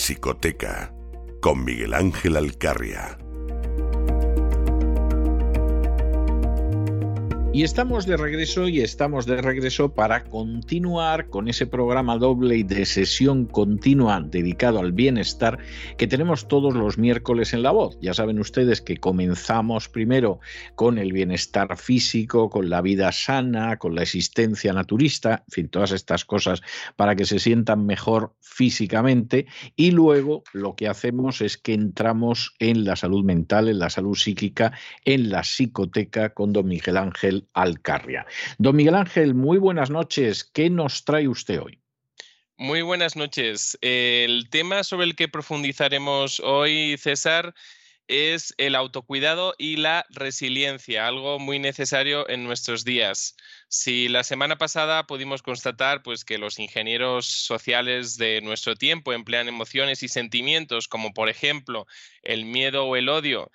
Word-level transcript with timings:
Psicoteca 0.00 0.94
con 1.42 1.62
Miguel 1.62 1.92
Ángel 1.92 2.38
Alcarria. 2.38 3.19
Y 7.52 7.64
estamos 7.64 8.06
de 8.06 8.16
regreso 8.16 8.68
y 8.68 8.80
estamos 8.80 9.26
de 9.26 9.42
regreso 9.42 9.92
para 9.92 10.22
continuar 10.22 11.26
con 11.30 11.48
ese 11.48 11.66
programa 11.66 12.16
doble 12.16 12.58
y 12.58 12.62
de 12.62 12.86
sesión 12.86 13.44
continua 13.44 14.20
dedicado 14.20 14.78
al 14.78 14.92
bienestar 14.92 15.58
que 15.98 16.06
tenemos 16.06 16.46
todos 16.46 16.74
los 16.74 16.96
miércoles 16.96 17.52
en 17.52 17.64
La 17.64 17.72
Voz. 17.72 17.98
Ya 18.00 18.14
saben 18.14 18.38
ustedes 18.38 18.80
que 18.80 18.98
comenzamos 18.98 19.88
primero 19.88 20.38
con 20.76 20.96
el 20.96 21.12
bienestar 21.12 21.76
físico, 21.76 22.50
con 22.50 22.70
la 22.70 22.82
vida 22.82 23.10
sana, 23.10 23.78
con 23.78 23.96
la 23.96 24.02
existencia 24.02 24.72
naturista, 24.72 25.42
en 25.48 25.52
fin, 25.52 25.68
todas 25.68 25.90
estas 25.90 26.24
cosas 26.24 26.62
para 26.94 27.16
que 27.16 27.24
se 27.24 27.40
sientan 27.40 27.84
mejor 27.84 28.32
físicamente 28.38 29.46
y 29.74 29.90
luego 29.90 30.44
lo 30.52 30.76
que 30.76 30.86
hacemos 30.86 31.40
es 31.40 31.58
que 31.58 31.74
entramos 31.74 32.54
en 32.60 32.84
la 32.84 32.94
salud 32.94 33.24
mental, 33.24 33.68
en 33.68 33.80
la 33.80 33.90
salud 33.90 34.14
psíquica, 34.14 34.72
en 35.04 35.30
la 35.30 35.42
psicoteca 35.42 36.32
con 36.32 36.52
don 36.52 36.68
Miguel 36.68 36.96
Ángel 36.96 37.39
Alcarria. 37.54 38.26
Don 38.58 38.76
Miguel 38.76 38.94
Ángel, 38.94 39.34
muy 39.34 39.58
buenas 39.58 39.90
noches. 39.90 40.44
¿Qué 40.44 40.70
nos 40.70 41.04
trae 41.04 41.28
usted 41.28 41.60
hoy? 41.60 41.80
Muy 42.56 42.82
buenas 42.82 43.16
noches. 43.16 43.78
El 43.80 44.48
tema 44.50 44.84
sobre 44.84 45.06
el 45.06 45.16
que 45.16 45.28
profundizaremos 45.28 46.40
hoy, 46.40 46.96
César, 46.98 47.54
es 48.10 48.52
el 48.58 48.74
autocuidado 48.74 49.54
y 49.56 49.76
la 49.76 50.04
resiliencia, 50.10 51.06
algo 51.06 51.38
muy 51.38 51.60
necesario 51.60 52.28
en 52.28 52.42
nuestros 52.42 52.84
días. 52.84 53.36
Si 53.68 54.08
la 54.08 54.24
semana 54.24 54.58
pasada 54.58 55.06
pudimos 55.06 55.42
constatar 55.42 56.02
pues, 56.02 56.24
que 56.24 56.36
los 56.36 56.58
ingenieros 56.58 57.26
sociales 57.26 58.16
de 58.16 58.40
nuestro 58.42 58.74
tiempo 58.74 59.12
emplean 59.12 59.46
emociones 59.46 60.02
y 60.02 60.08
sentimientos 60.08 60.88
como 60.88 61.14
por 61.14 61.28
ejemplo 61.28 61.86
el 62.22 62.44
miedo 62.44 62.84
o 62.84 62.96
el 62.96 63.08
odio 63.08 63.50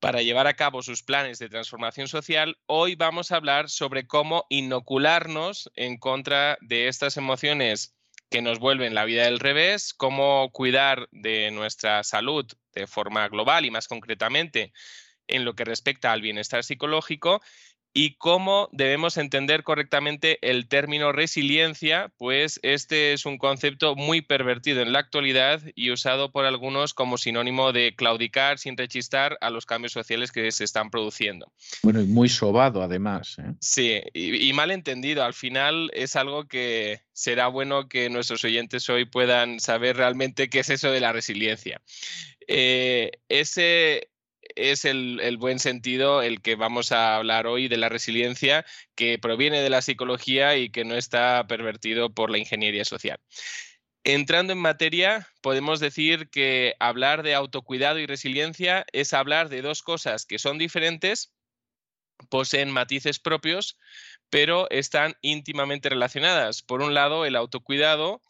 para 0.00 0.22
llevar 0.22 0.46
a 0.46 0.54
cabo 0.54 0.82
sus 0.82 1.02
planes 1.02 1.38
de 1.38 1.50
transformación 1.50 2.08
social, 2.08 2.58
hoy 2.66 2.94
vamos 2.94 3.30
a 3.30 3.36
hablar 3.36 3.68
sobre 3.68 4.06
cómo 4.06 4.46
inocularnos 4.48 5.70
en 5.76 5.98
contra 5.98 6.56
de 6.62 6.88
estas 6.88 7.18
emociones 7.18 7.94
que 8.30 8.40
nos 8.40 8.58
vuelven 8.58 8.94
la 8.94 9.04
vida 9.04 9.24
del 9.24 9.38
revés, 9.38 9.92
cómo 9.92 10.50
cuidar 10.52 11.08
de 11.10 11.50
nuestra 11.50 12.02
salud 12.02 12.46
de 12.72 12.86
forma 12.86 13.28
global 13.28 13.66
y 13.66 13.70
más 13.70 13.88
concretamente 13.88 14.72
en 15.28 15.44
lo 15.44 15.54
que 15.54 15.64
respecta 15.64 16.12
al 16.12 16.22
bienestar 16.22 16.64
psicológico 16.64 17.42
y 17.92 18.14
cómo 18.14 18.68
debemos 18.72 19.16
entender 19.16 19.64
correctamente 19.64 20.38
el 20.48 20.68
término 20.68 21.12
resiliencia, 21.12 22.12
pues 22.18 22.60
este 22.62 23.12
es 23.12 23.26
un 23.26 23.38
concepto 23.38 23.96
muy 23.96 24.20
pervertido 24.22 24.80
en 24.80 24.92
la 24.92 25.00
actualidad 25.00 25.60
y 25.74 25.90
usado 25.90 26.30
por 26.30 26.44
algunos 26.44 26.94
como 26.94 27.18
sinónimo 27.18 27.72
de 27.72 27.94
claudicar 27.96 28.58
sin 28.58 28.76
rechistar 28.76 29.36
a 29.40 29.50
los 29.50 29.66
cambios 29.66 29.92
sociales 29.92 30.30
que 30.30 30.52
se 30.52 30.64
están 30.64 30.90
produciendo. 30.90 31.52
Bueno, 31.82 32.00
y 32.00 32.06
muy 32.06 32.28
sobado 32.28 32.82
además. 32.82 33.36
¿eh? 33.38 33.54
Sí, 33.60 34.00
y, 34.14 34.52
mal 34.52 34.70
entendido. 34.70 35.24
Al 35.24 35.34
final 35.34 35.90
es 35.94 36.16
algo 36.16 36.46
que 36.46 37.00
será 37.12 37.48
bueno 37.48 37.88
que 37.88 38.08
nuestros 38.08 38.44
oyentes 38.44 38.88
hoy 38.88 39.04
puedan 39.04 39.58
saber 39.58 39.96
realmente 39.96 40.48
qué 40.48 40.60
es 40.60 40.70
eso 40.70 40.90
de 40.90 41.00
la 41.00 41.12
resiliencia. 41.12 41.80
Eh, 42.46 43.12
ese, 43.28 44.09
es 44.60 44.84
el, 44.84 45.36
buen 45.38 45.58
sentido 45.58 46.22
el 46.22 46.42
que 46.42 46.54
vamos 46.54 46.92
a 46.92 47.16
hablar 47.16 47.46
hoy 47.46 47.68
de 47.68 47.78
la 47.78 47.88
resiliencia 47.88 48.64
que 48.94 49.18
proviene 49.18 49.62
de 49.62 49.70
la 49.70 49.82
psicología 49.82 50.56
y 50.56 50.70
que 50.70 50.84
no 50.84 50.94
está 50.96 51.46
pervertido 51.46 52.12
por 52.12 52.30
la 52.30 52.38
ingeniería 52.38 52.84
social. 52.84 53.18
Entrando 54.04 54.52
en 54.52 54.58
materia, 54.58 55.28
podemos 55.42 55.80
decir 55.80 56.28
que 56.30 56.74
hablar 56.78 57.22
de 57.22 57.34
autocuidado 57.34 57.98
y 57.98 58.06
resiliencia 58.06 58.84
es 58.92 59.12
hablar 59.12 59.48
de 59.48 59.62
dos 59.62 59.82
cosas 59.82 60.26
que 60.26 60.38
son 60.38 60.58
diferentes, 60.58 61.32
poseen 62.28 62.70
matices 62.70 63.18
propios, 63.18 63.78
pero 64.30 64.68
están 64.70 65.16
íntimamente 65.22 65.88
relacionadas. 65.88 66.62
Por 66.62 66.82
un 66.82 66.94
lado, 66.94 67.24
el 67.24 67.36
autocuidado 67.36 68.22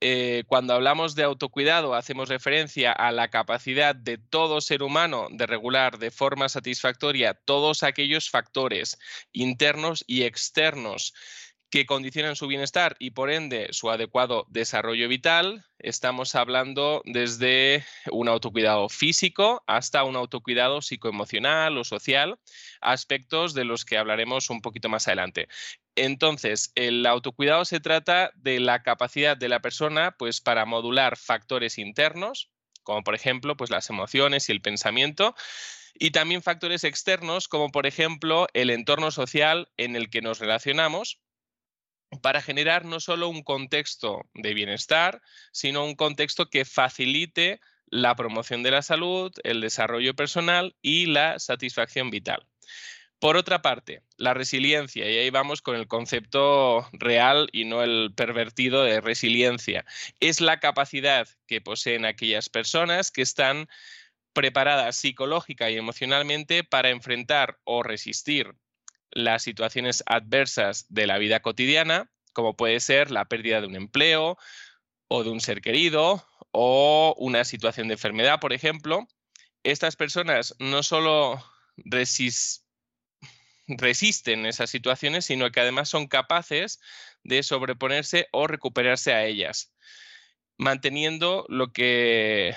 eh, 0.00 0.44
cuando 0.46 0.72
hablamos 0.72 1.14
de 1.14 1.24
autocuidado 1.24 1.94
hacemos 1.94 2.28
referencia 2.28 2.90
a 2.92 3.12
la 3.12 3.28
capacidad 3.28 3.94
de 3.94 4.16
todo 4.16 4.60
ser 4.60 4.82
humano 4.82 5.28
de 5.30 5.46
regular 5.46 5.98
de 5.98 6.10
forma 6.10 6.48
satisfactoria 6.48 7.34
todos 7.34 7.82
aquellos 7.82 8.30
factores 8.30 8.98
internos 9.32 10.02
y 10.06 10.22
externos 10.22 11.12
que 11.70 11.86
condicionan 11.86 12.34
su 12.34 12.48
bienestar 12.48 12.96
y 12.98 13.12
por 13.12 13.30
ende 13.30 13.68
su 13.70 13.90
adecuado 13.90 14.44
desarrollo 14.48 15.08
vital. 15.08 15.64
Estamos 15.78 16.34
hablando 16.34 17.00
desde 17.04 17.84
un 18.10 18.28
autocuidado 18.28 18.88
físico 18.88 19.62
hasta 19.66 20.02
un 20.02 20.16
autocuidado 20.16 20.82
psicoemocional 20.82 21.78
o 21.78 21.84
social, 21.84 22.38
aspectos 22.80 23.54
de 23.54 23.64
los 23.64 23.84
que 23.84 23.98
hablaremos 23.98 24.50
un 24.50 24.60
poquito 24.62 24.88
más 24.88 25.06
adelante. 25.06 25.48
Entonces, 25.94 26.72
el 26.74 27.06
autocuidado 27.06 27.64
se 27.64 27.78
trata 27.78 28.32
de 28.34 28.58
la 28.58 28.82
capacidad 28.82 29.36
de 29.36 29.48
la 29.48 29.60
persona 29.60 30.16
pues, 30.18 30.40
para 30.40 30.64
modular 30.64 31.16
factores 31.16 31.78
internos, 31.78 32.50
como 32.82 33.04
por 33.04 33.14
ejemplo 33.14 33.56
pues, 33.56 33.70
las 33.70 33.90
emociones 33.90 34.48
y 34.48 34.52
el 34.52 34.60
pensamiento, 34.60 35.36
y 35.94 36.10
también 36.10 36.42
factores 36.42 36.82
externos, 36.82 37.46
como 37.46 37.70
por 37.70 37.86
ejemplo 37.86 38.48
el 38.54 38.70
entorno 38.70 39.10
social 39.10 39.68
en 39.76 39.94
el 39.94 40.10
que 40.10 40.22
nos 40.22 40.38
relacionamos, 40.38 41.20
para 42.22 42.42
generar 42.42 42.84
no 42.84 43.00
solo 43.00 43.28
un 43.28 43.42
contexto 43.42 44.28
de 44.34 44.54
bienestar, 44.54 45.22
sino 45.52 45.84
un 45.84 45.94
contexto 45.94 46.50
que 46.50 46.64
facilite 46.64 47.60
la 47.86 48.14
promoción 48.14 48.62
de 48.62 48.70
la 48.70 48.82
salud, 48.82 49.32
el 49.42 49.60
desarrollo 49.60 50.14
personal 50.14 50.76
y 50.82 51.06
la 51.06 51.38
satisfacción 51.38 52.10
vital. 52.10 52.46
Por 53.18 53.36
otra 53.36 53.60
parte, 53.60 54.02
la 54.16 54.32
resiliencia, 54.32 55.10
y 55.10 55.18
ahí 55.18 55.28
vamos 55.28 55.60
con 55.60 55.76
el 55.76 55.86
concepto 55.86 56.88
real 56.92 57.50
y 57.52 57.66
no 57.66 57.82
el 57.82 58.14
pervertido 58.14 58.82
de 58.82 59.02
resiliencia, 59.02 59.84
es 60.20 60.40
la 60.40 60.58
capacidad 60.58 61.28
que 61.46 61.60
poseen 61.60 62.06
aquellas 62.06 62.48
personas 62.48 63.10
que 63.10 63.20
están 63.20 63.68
preparadas 64.32 64.96
psicológica 64.96 65.70
y 65.70 65.76
emocionalmente 65.76 66.64
para 66.64 66.88
enfrentar 66.88 67.58
o 67.64 67.82
resistir 67.82 68.54
las 69.12 69.42
situaciones 69.42 70.02
adversas 70.06 70.86
de 70.88 71.06
la 71.06 71.18
vida 71.18 71.40
cotidiana, 71.40 72.10
como 72.32 72.56
puede 72.56 72.80
ser 72.80 73.10
la 73.10 73.26
pérdida 73.26 73.60
de 73.60 73.66
un 73.66 73.76
empleo 73.76 74.38
o 75.08 75.24
de 75.24 75.30
un 75.30 75.40
ser 75.40 75.60
querido 75.60 76.24
o 76.52 77.14
una 77.18 77.44
situación 77.44 77.88
de 77.88 77.94
enfermedad, 77.94 78.40
por 78.40 78.52
ejemplo. 78.52 79.06
Estas 79.62 79.96
personas 79.96 80.54
no 80.58 80.82
solo 80.82 81.44
resisten 83.66 84.46
esas 84.46 84.70
situaciones, 84.70 85.26
sino 85.26 85.50
que 85.50 85.60
además 85.60 85.88
son 85.88 86.06
capaces 86.06 86.80
de 87.22 87.42
sobreponerse 87.42 88.28
o 88.32 88.46
recuperarse 88.46 89.12
a 89.12 89.24
ellas, 89.24 89.72
manteniendo 90.56 91.44
lo 91.48 91.72
que 91.72 92.54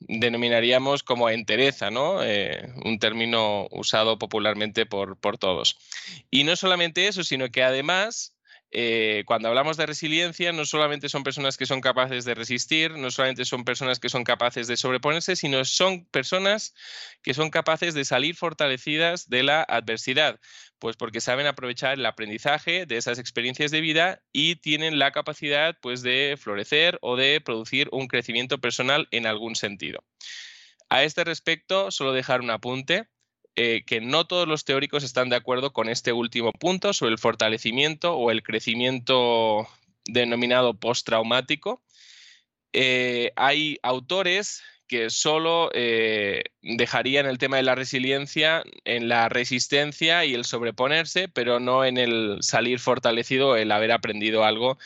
denominaríamos 0.00 1.02
como 1.02 1.30
entereza, 1.30 1.90
¿no? 1.90 2.22
Eh, 2.22 2.72
un 2.84 2.98
término 2.98 3.68
usado 3.70 4.18
popularmente 4.18 4.86
por, 4.86 5.16
por 5.16 5.38
todos. 5.38 5.78
Y 6.30 6.44
no 6.44 6.56
solamente 6.56 7.06
eso, 7.06 7.22
sino 7.22 7.50
que 7.50 7.62
además 7.62 8.34
eh, 8.72 9.24
cuando 9.26 9.48
hablamos 9.48 9.76
de 9.76 9.86
resiliencia, 9.86 10.52
no 10.52 10.64
solamente 10.64 11.08
son 11.08 11.24
personas 11.24 11.56
que 11.56 11.66
son 11.66 11.80
capaces 11.80 12.24
de 12.24 12.34
resistir, 12.34 12.92
no 12.92 13.10
solamente 13.10 13.44
son 13.44 13.64
personas 13.64 13.98
que 13.98 14.08
son 14.08 14.22
capaces 14.22 14.68
de 14.68 14.76
sobreponerse, 14.76 15.34
sino 15.34 15.64
son 15.64 16.04
personas 16.06 16.74
que 17.22 17.34
son 17.34 17.50
capaces 17.50 17.94
de 17.94 18.04
salir 18.04 18.36
fortalecidas 18.36 19.28
de 19.28 19.42
la 19.42 19.62
adversidad, 19.62 20.38
pues 20.78 20.96
porque 20.96 21.20
saben 21.20 21.46
aprovechar 21.46 21.98
el 21.98 22.06
aprendizaje 22.06 22.86
de 22.86 22.96
esas 22.96 23.18
experiencias 23.18 23.72
de 23.72 23.80
vida 23.80 24.22
y 24.32 24.56
tienen 24.56 24.98
la 25.00 25.10
capacidad 25.10 25.76
pues 25.82 26.02
de 26.02 26.36
florecer 26.38 26.98
o 27.02 27.16
de 27.16 27.40
producir 27.40 27.88
un 27.90 28.06
crecimiento 28.06 28.58
personal 28.58 29.08
en 29.10 29.26
algún 29.26 29.56
sentido. 29.56 30.04
A 30.88 31.04
este 31.04 31.24
respecto, 31.24 31.90
solo 31.90 32.12
dejar 32.12 32.40
un 32.40 32.50
apunte. 32.50 33.08
Eh, 33.56 33.82
que 33.84 34.00
no 34.00 34.26
todos 34.26 34.46
los 34.46 34.64
teóricos 34.64 35.02
están 35.02 35.28
de 35.28 35.36
acuerdo 35.36 35.72
con 35.72 35.88
este 35.88 36.12
último 36.12 36.52
punto 36.52 36.92
sobre 36.92 37.12
el 37.12 37.18
fortalecimiento 37.18 38.14
o 38.16 38.30
el 38.30 38.42
crecimiento 38.42 39.68
denominado 40.06 40.74
postraumático. 40.74 41.82
Eh, 42.72 43.32
hay 43.36 43.78
autores 43.82 44.62
que 44.86 45.10
solo 45.10 45.70
eh, 45.74 46.44
dejarían 46.62 47.26
el 47.26 47.38
tema 47.38 47.56
de 47.56 47.64
la 47.64 47.74
resiliencia 47.74 48.64
en 48.84 49.08
la 49.08 49.28
resistencia 49.28 50.24
y 50.24 50.34
el 50.34 50.44
sobreponerse, 50.44 51.28
pero 51.28 51.60
no 51.60 51.84
en 51.84 51.98
el 51.98 52.38
salir 52.40 52.78
fortalecido, 52.78 53.56
el 53.56 53.72
haber 53.72 53.92
aprendido 53.92 54.44
algo 54.44 54.78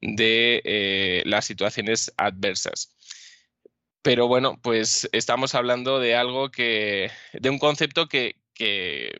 de 0.00 1.22
las 1.24 1.46
situaciones 1.46 2.12
adversas. 2.16 2.93
Pero 4.04 4.28
bueno, 4.28 4.60
pues 4.60 5.08
estamos 5.12 5.54
hablando 5.54 5.98
de 5.98 6.14
algo 6.14 6.50
que, 6.50 7.10
de 7.32 7.48
un 7.48 7.58
concepto 7.58 8.06
que, 8.06 8.36
que, 8.54 9.16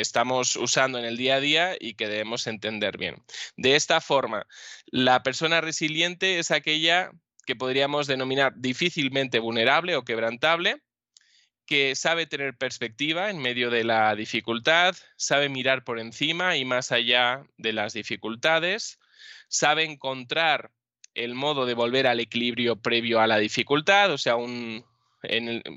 estamos 0.00 0.56
usando 0.56 0.98
en 0.98 1.06
el 1.06 1.16
día 1.16 1.36
a 1.36 1.40
día 1.40 1.76
y 1.80 1.94
que 1.94 2.06
debemos 2.06 2.46
entender 2.46 2.98
bien. 2.98 3.16
De 3.56 3.76
esta 3.76 4.02
forma, 4.02 4.46
la 4.84 5.22
persona 5.22 5.62
resiliente 5.62 6.38
es 6.38 6.50
aquella 6.50 7.10
que 7.46 7.56
podríamos 7.56 8.06
denominar 8.06 8.52
difícilmente 8.54 9.38
vulnerable 9.38 9.96
o 9.96 10.04
quebrantable, 10.04 10.82
que 11.64 11.94
sabe 11.96 12.26
tener 12.26 12.58
perspectiva 12.58 13.30
en 13.30 13.38
medio 13.38 13.70
de 13.70 13.84
la 13.84 14.14
dificultad, 14.14 14.94
sabe 15.16 15.48
mirar 15.48 15.84
por 15.84 15.98
encima 15.98 16.58
y 16.58 16.66
más 16.66 16.92
allá 16.92 17.44
de 17.56 17.72
las 17.72 17.94
dificultades, 17.94 18.98
sabe 19.48 19.84
encontrar 19.84 20.70
el 21.24 21.34
modo 21.34 21.66
de 21.66 21.74
volver 21.74 22.06
al 22.06 22.20
equilibrio 22.20 22.76
previo 22.76 23.20
a 23.20 23.26
la 23.26 23.38
dificultad, 23.38 24.12
o 24.12 24.18
sea, 24.18 24.34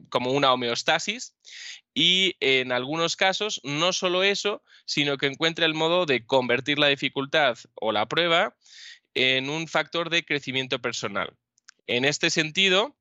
como 0.09 0.31
una 0.31 0.53
homeostasis. 0.53 1.35
Y 1.93 2.35
en 2.39 2.71
algunos 2.71 3.15
casos, 3.15 3.62
no 3.63 3.93
solo 3.93 4.23
eso, 4.23 4.63
sino 4.85 5.17
que 5.17 5.27
encuentra 5.27 5.65
el 5.65 5.73
modo 5.73 6.05
de 6.05 6.25
convertir 6.25 6.79
la 6.79 6.88
dificultad 6.88 7.57
o 7.75 7.91
la 7.91 8.07
prueba 8.07 8.55
en 9.13 9.50
un 9.50 9.67
factor 9.67 10.09
de 10.09 10.25
crecimiento 10.25 10.79
personal. 10.79 11.35
En 11.85 12.05
este 12.05 12.29
sentido, 12.29 12.95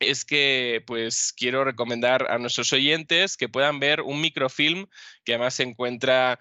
es 0.00 0.24
que 0.24 0.82
pues 0.86 1.32
quiero 1.36 1.64
recomendar 1.64 2.30
a 2.30 2.38
nuestros 2.38 2.72
oyentes 2.72 3.36
que 3.36 3.48
puedan 3.48 3.80
ver 3.80 4.00
un 4.02 4.20
microfilm 4.20 4.86
que 5.24 5.34
además 5.34 5.54
se 5.54 5.64
encuentra 5.64 6.38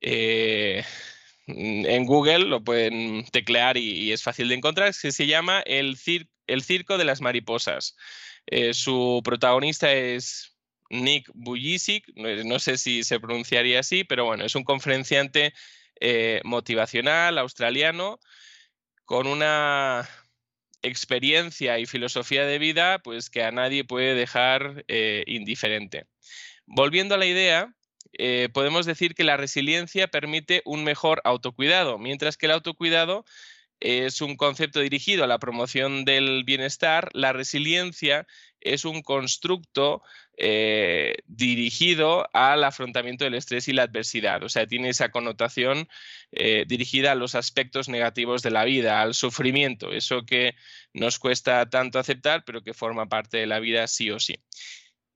eh, 0.00 0.84
en 1.46 2.06
Google, 2.06 2.40
lo 2.40 2.62
pueden 2.62 3.24
teclear 3.32 3.76
y, 3.76 4.12
es 4.12 4.22
fácil 4.22 4.48
de 4.48 4.54
encontrar, 4.54 4.94
se 4.94 5.26
llama 5.26 5.60
El, 5.66 5.96
Circo 5.96 6.98
de 6.98 7.04
las 7.04 7.20
Mariposas. 7.20 7.96
Eh, 8.46 8.74
su 8.74 9.20
protagonista 9.24 9.92
es 9.92 10.56
Nick 10.90 11.30
Bujicic, 11.34 12.04
no, 12.16 12.58
sé 12.58 12.76
si 12.78 13.02
se 13.02 13.20
pronunciaría 13.20 13.80
así, 13.80 14.04
pero 14.04 14.24
bueno, 14.24 14.44
es 14.44 14.54
un 14.54 14.64
conferenciante 14.64 15.52
eh, 16.00 16.40
motivacional 16.44 17.38
australiano 17.38 18.18
con 19.04 19.26
una 19.26 20.08
experiencia 20.82 21.78
y 21.78 21.86
filosofía 21.86 22.44
de 22.44 22.58
vida 22.58 22.98
pues 22.98 23.30
que 23.30 23.44
a 23.44 23.52
nadie 23.52 23.84
puede 23.84 24.14
dejar 24.14 24.84
eh, 24.88 25.24
indiferente. 25.26 26.06
Volviendo 26.66 27.14
a 27.14 27.18
la 27.18 27.26
idea, 27.26 27.74
eh, 28.18 28.48
podemos 28.52 28.86
decir 28.86 29.14
que 29.14 29.24
la 29.24 29.36
resiliencia 29.36 30.08
permite 30.08 30.62
un 30.64 30.84
mejor 30.84 31.20
autocuidado, 31.24 31.98
mientras 31.98 32.36
que 32.36 32.46
el 32.46 32.52
autocuidado 32.52 33.24
es 33.80 34.20
un 34.20 34.36
concepto 34.36 34.80
dirigido 34.80 35.24
a 35.24 35.26
la 35.26 35.38
promoción 35.38 36.04
del 36.04 36.44
bienestar, 36.44 37.08
la 37.14 37.32
resiliencia 37.32 38.26
es 38.60 38.84
un 38.84 39.02
constructo 39.02 40.02
eh, 40.36 41.16
dirigido 41.26 42.28
al 42.32 42.62
afrontamiento 42.62 43.24
del 43.24 43.34
estrés 43.34 43.66
y 43.66 43.72
la 43.72 43.82
adversidad. 43.82 44.42
O 44.44 44.48
sea, 44.48 44.66
tiene 44.66 44.88
esa 44.88 45.10
connotación 45.10 45.88
eh, 46.30 46.64
dirigida 46.68 47.12
a 47.12 47.16
los 47.16 47.34
aspectos 47.34 47.88
negativos 47.88 48.42
de 48.42 48.52
la 48.52 48.64
vida, 48.64 49.02
al 49.02 49.14
sufrimiento, 49.14 49.92
eso 49.92 50.24
que 50.24 50.54
nos 50.94 51.18
cuesta 51.18 51.68
tanto 51.68 51.98
aceptar, 51.98 52.44
pero 52.44 52.62
que 52.62 52.74
forma 52.74 53.08
parte 53.08 53.38
de 53.38 53.46
la 53.46 53.58
vida 53.58 53.86
sí 53.88 54.10
o 54.10 54.20
sí. 54.20 54.36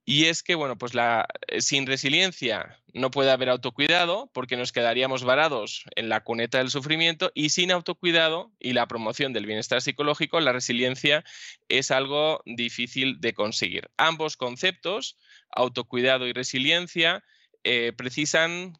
Y 0.08 0.26
es 0.26 0.44
que, 0.44 0.54
bueno, 0.54 0.78
pues 0.78 0.92
eh, 0.94 1.60
sin 1.60 1.84
resiliencia 1.84 2.78
no 2.94 3.10
puede 3.10 3.32
haber 3.32 3.48
autocuidado 3.48 4.30
porque 4.32 4.56
nos 4.56 4.70
quedaríamos 4.70 5.24
varados 5.24 5.84
en 5.96 6.08
la 6.08 6.22
cuneta 6.22 6.58
del 6.58 6.70
sufrimiento 6.70 7.32
y 7.34 7.48
sin 7.48 7.72
autocuidado 7.72 8.52
y 8.60 8.72
la 8.72 8.86
promoción 8.86 9.32
del 9.32 9.46
bienestar 9.46 9.82
psicológico, 9.82 10.38
la 10.38 10.52
resiliencia 10.52 11.24
es 11.68 11.90
algo 11.90 12.40
difícil 12.46 13.20
de 13.20 13.34
conseguir. 13.34 13.90
Ambos 13.96 14.36
conceptos, 14.36 15.18
autocuidado 15.50 16.28
y 16.28 16.32
resiliencia, 16.32 17.24
eh, 17.64 17.92
precisan 17.92 18.74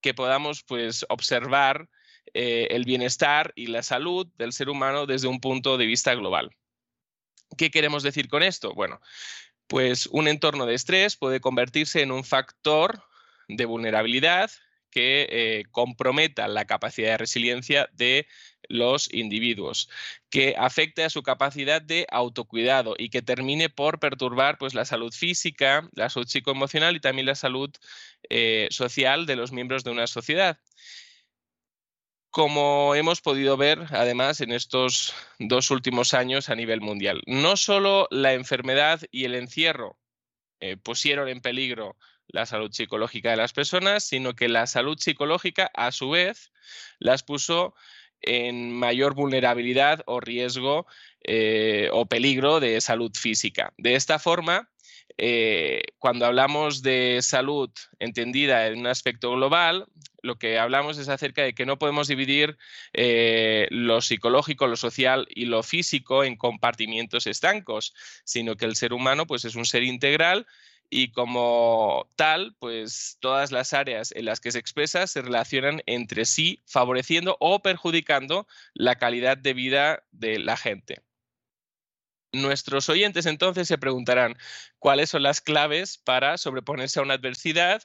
que 0.00 0.14
podamos 0.14 0.62
pues, 0.62 1.04
observar 1.08 1.88
eh, 2.34 2.68
el 2.70 2.84
bienestar 2.84 3.52
y 3.56 3.66
la 3.66 3.82
salud 3.82 4.28
del 4.36 4.52
ser 4.52 4.68
humano 4.68 5.06
desde 5.06 5.26
un 5.26 5.40
punto 5.40 5.76
de 5.76 5.86
vista 5.86 6.14
global. 6.14 6.50
¿Qué 7.56 7.70
queremos 7.70 8.02
decir 8.02 8.28
con 8.28 8.42
esto? 8.42 8.74
Bueno, 8.74 9.00
pues 9.66 10.06
un 10.06 10.28
entorno 10.28 10.66
de 10.66 10.74
estrés 10.74 11.16
puede 11.16 11.40
convertirse 11.40 12.02
en 12.02 12.12
un 12.12 12.24
factor 12.24 13.02
de 13.48 13.64
vulnerabilidad 13.64 14.50
que 14.90 15.26
eh, 15.30 15.64
comprometa 15.72 16.48
la 16.48 16.64
capacidad 16.64 17.10
de 17.10 17.18
resiliencia 17.18 17.88
de 17.92 18.26
los 18.68 19.12
individuos, 19.12 19.88
que 20.30 20.54
afecte 20.58 21.04
a 21.04 21.10
su 21.10 21.22
capacidad 21.22 21.82
de 21.82 22.06
autocuidado 22.10 22.94
y 22.98 23.10
que 23.10 23.22
termine 23.22 23.68
por 23.68 24.00
perturbar 24.00 24.58
pues, 24.58 24.74
la 24.74 24.84
salud 24.84 25.12
física, 25.12 25.88
la 25.92 26.08
salud 26.08 26.26
psicoemocional 26.26 26.96
y 26.96 27.00
también 27.00 27.26
la 27.26 27.34
salud 27.34 27.70
eh, 28.30 28.68
social 28.70 29.26
de 29.26 29.36
los 29.36 29.52
miembros 29.52 29.84
de 29.84 29.90
una 29.90 30.06
sociedad 30.06 30.58
como 32.36 32.94
hemos 32.94 33.22
podido 33.22 33.56
ver 33.56 33.86
además 33.92 34.42
en 34.42 34.52
estos 34.52 35.14
dos 35.38 35.70
últimos 35.70 36.12
años 36.12 36.50
a 36.50 36.54
nivel 36.54 36.82
mundial. 36.82 37.22
No 37.24 37.56
solo 37.56 38.08
la 38.10 38.34
enfermedad 38.34 39.00
y 39.10 39.24
el 39.24 39.34
encierro 39.34 39.96
eh, 40.60 40.76
pusieron 40.76 41.28
en 41.28 41.40
peligro 41.40 41.96
la 42.26 42.44
salud 42.44 42.70
psicológica 42.72 43.30
de 43.30 43.38
las 43.38 43.54
personas, 43.54 44.04
sino 44.04 44.34
que 44.34 44.50
la 44.50 44.66
salud 44.66 44.98
psicológica 44.98 45.70
a 45.72 45.92
su 45.92 46.10
vez 46.10 46.52
las 46.98 47.22
puso 47.22 47.74
en 48.20 48.70
mayor 48.70 49.14
vulnerabilidad 49.14 50.02
o 50.04 50.20
riesgo 50.20 50.86
eh, 51.22 51.88
o 51.90 52.04
peligro 52.04 52.60
de 52.60 52.82
salud 52.82 53.12
física. 53.14 53.72
De 53.78 53.94
esta 53.94 54.18
forma, 54.18 54.68
eh, 55.18 55.82
cuando 55.98 56.26
hablamos 56.26 56.82
de 56.82 57.20
salud 57.22 57.70
entendida 57.98 58.66
en 58.66 58.80
un 58.80 58.86
aspecto 58.86 59.32
global, 59.32 59.86
lo 60.22 60.38
que 60.38 60.58
hablamos 60.58 60.98
es 60.98 61.08
acerca 61.08 61.42
de 61.42 61.54
que 61.54 61.66
no 61.66 61.78
podemos 61.78 62.08
dividir 62.08 62.58
eh, 62.92 63.68
lo 63.70 64.00
psicológico, 64.00 64.66
lo 64.66 64.76
social 64.76 65.26
y 65.30 65.46
lo 65.46 65.62
físico 65.62 66.24
en 66.24 66.36
compartimientos 66.36 67.26
estancos, 67.26 67.94
sino 68.24 68.56
que 68.56 68.66
el 68.66 68.76
ser 68.76 68.92
humano 68.92 69.26
pues, 69.26 69.44
es 69.44 69.54
un 69.54 69.64
ser 69.64 69.84
integral 69.84 70.46
y 70.90 71.10
como 71.10 72.08
tal, 72.16 72.54
pues 72.58 73.18
todas 73.20 73.50
las 73.50 73.72
áreas 73.72 74.12
en 74.12 74.24
las 74.24 74.40
que 74.40 74.52
se 74.52 74.58
expresa 74.58 75.06
se 75.06 75.22
relacionan 75.22 75.82
entre 75.86 76.24
sí, 76.24 76.62
favoreciendo 76.66 77.36
o 77.40 77.60
perjudicando 77.60 78.46
la 78.74 78.96
calidad 78.96 79.36
de 79.36 79.54
vida 79.54 80.04
de 80.12 80.38
la 80.38 80.56
gente. 80.56 81.02
Nuestros 82.32 82.88
oyentes 82.88 83.26
entonces 83.26 83.68
se 83.68 83.78
preguntarán 83.78 84.36
cuáles 84.78 85.10
son 85.10 85.22
las 85.22 85.40
claves 85.40 85.98
para 85.98 86.36
sobreponerse 86.38 86.98
a 86.98 87.02
una 87.02 87.14
adversidad 87.14 87.82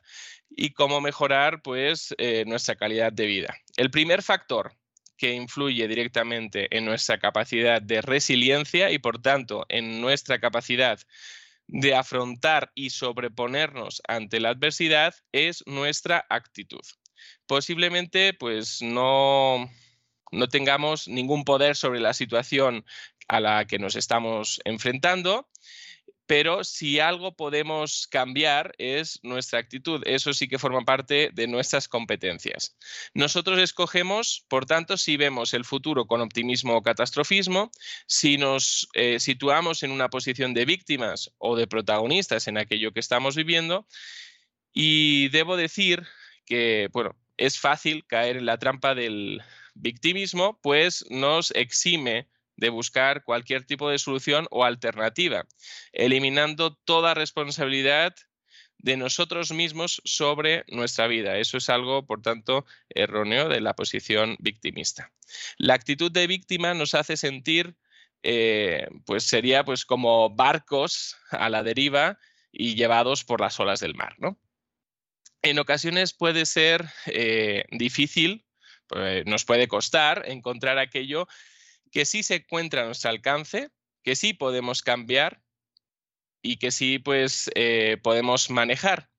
y 0.50 0.74
cómo 0.74 1.00
mejorar 1.00 1.62
pues, 1.62 2.14
eh, 2.18 2.44
nuestra 2.46 2.76
calidad 2.76 3.14
de 3.14 3.26
vida. 3.26 3.56
El 3.78 3.92
primer 3.92 4.24
factor 4.24 4.76
que 5.18 5.34
influye 5.34 5.88
directamente 5.88 6.76
en 6.76 6.84
nuestra 6.84 7.20
capacidad 7.20 7.82
de 7.82 8.02
resiliencia 8.02 8.90
y 8.90 8.98
por 8.98 9.22
tanto 9.22 9.66
en 9.70 10.02
nuestra 10.02 10.40
capacidad 10.40 11.00
de 11.68 11.96
afrontar 11.96 12.72
y 12.74 12.90
sobreponernos 12.90 14.02
ante 14.08 14.40
la 14.40 14.50
adversidad 14.50 15.14
es 15.32 15.64
nuestra 15.68 16.26
actitud. 16.28 16.82
Posiblemente 17.46 18.34
pues 18.34 18.82
no 18.82 19.70
no 20.32 20.48
tengamos 20.48 21.08
ningún 21.08 21.44
poder 21.44 21.76
sobre 21.76 22.00
la 22.00 22.14
situación 22.14 22.86
a 23.28 23.40
la 23.40 23.66
que 23.66 23.80
nos 23.80 23.96
estamos 23.96 24.62
enfrentando, 24.66 25.48
pero 26.32 26.64
si 26.64 27.00
algo 27.02 27.36
podemos 27.36 28.08
cambiar 28.08 28.74
es 28.78 29.20
nuestra 29.22 29.60
actitud. 29.60 30.02
Eso 30.06 30.34
sí 30.34 30.48
que 30.48 30.60
forma 30.60 30.86
parte 30.86 31.30
de 31.34 31.46
nuestras 31.46 31.90
competencias. 31.90 32.78
Nosotros 33.14 33.60
escogemos, 33.60 34.46
por 34.48 34.66
tanto, 34.66 34.96
si 34.96 35.18
vemos 35.18 35.54
el 35.54 35.66
futuro 35.66 36.08
con 36.08 36.22
optimismo 36.22 36.78
o 36.78 36.84
catastrofismo, 36.84 37.70
si 38.08 38.38
nos 38.38 38.88
eh, 38.94 39.20
situamos 39.20 39.84
en 39.84 39.92
una 39.92 40.10
posición 40.10 40.54
de 40.54 40.64
víctimas 40.64 41.34
o 41.38 41.58
de 41.58 41.68
protagonistas 41.68 42.48
en 42.48 42.58
aquello 42.58 42.94
que 42.94 43.02
estamos 43.02 43.36
viviendo. 43.36 43.86
Y 44.72 45.28
debo 45.30 45.58
decir 45.58 46.04
que, 46.46 46.88
bueno, 46.94 47.14
es 47.36 47.60
fácil 47.60 48.06
caer 48.08 48.38
en 48.38 48.46
la 48.46 48.58
trampa 48.58 48.96
del 48.96 49.42
victimismo, 49.74 50.60
pues 50.62 51.06
nos 51.10 51.52
exime 51.52 52.30
de 52.62 52.70
buscar 52.70 53.24
cualquier 53.24 53.66
tipo 53.66 53.90
de 53.90 53.98
solución 53.98 54.46
o 54.52 54.64
alternativa, 54.64 55.48
eliminando 55.92 56.76
toda 56.86 57.16
responsabilidad 57.16 58.14
de 58.78 58.98
nosotros 58.98 59.52
mismos 59.52 60.00
sobre 60.06 60.64
nuestra 60.68 61.08
vida. 61.08 61.38
Eso 61.38 61.58
es 61.58 61.70
algo, 61.70 62.06
por 62.06 62.22
tanto, 62.22 62.66
erróneo 62.90 63.50
de 63.50 63.62
la 63.62 63.76
posición 63.76 64.38
victimista. 64.40 65.12
La 65.58 65.74
actitud 65.74 66.12
de 66.12 66.28
víctima 66.28 66.76
nos 66.76 66.94
hace 66.94 67.18
sentir, 67.18 67.76
eh, 68.22 68.88
pues 69.08 69.24
sería 69.24 69.66
pues 69.66 69.84
como 69.84 70.30
barcos 70.30 71.18
a 71.32 71.50
la 71.50 71.64
deriva 71.64 72.20
y 72.52 72.76
llevados 72.76 73.24
por 73.24 73.42
las 73.42 73.60
olas 73.60 73.80
del 73.80 73.96
mar, 73.96 74.16
¿no? 74.20 74.40
En 75.42 75.58
ocasiones 75.58 76.14
puede 76.14 76.46
ser 76.46 76.86
eh, 77.08 77.66
difícil, 77.72 78.46
pues, 78.86 79.26
nos 79.26 79.46
puede 79.46 79.68
costar 79.68 80.26
encontrar 80.28 80.78
aquello 80.78 81.28
que 81.92 82.06
sí 82.06 82.24
se 82.24 82.36
encuentra 82.36 82.82
a 82.82 82.86
nuestro 82.86 83.10
alcance, 83.10 83.70
que 84.04 84.16
sí 84.16 84.34
podemos 84.34 84.82
cambiar 84.82 85.42
y 86.42 86.58
que 86.58 86.72
sí 86.72 87.00
pues 87.00 87.50
eh, 87.56 87.98
podemos 88.02 88.50
manejar. 88.50 89.10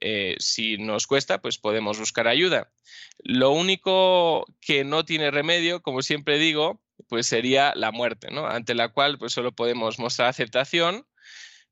Eh, 0.00 0.36
si 0.38 0.78
nos 0.78 1.06
cuesta, 1.06 1.40
pues 1.40 1.58
podemos 1.58 1.98
buscar 1.98 2.26
ayuda. 2.26 2.72
Lo 3.18 3.50
único 3.50 4.44
que 4.60 4.84
no 4.84 5.04
tiene 5.04 5.30
remedio, 5.30 5.80
como 5.80 6.02
siempre 6.02 6.38
digo, 6.38 6.82
pues 7.08 7.26
sería 7.26 7.72
la 7.76 7.92
muerte, 7.92 8.30
¿no? 8.30 8.46
Ante 8.46 8.74
la 8.74 8.88
cual 8.88 9.18
pues 9.18 9.32
solo 9.32 9.52
podemos 9.52 9.98
mostrar 9.98 10.28
aceptación, 10.28 11.06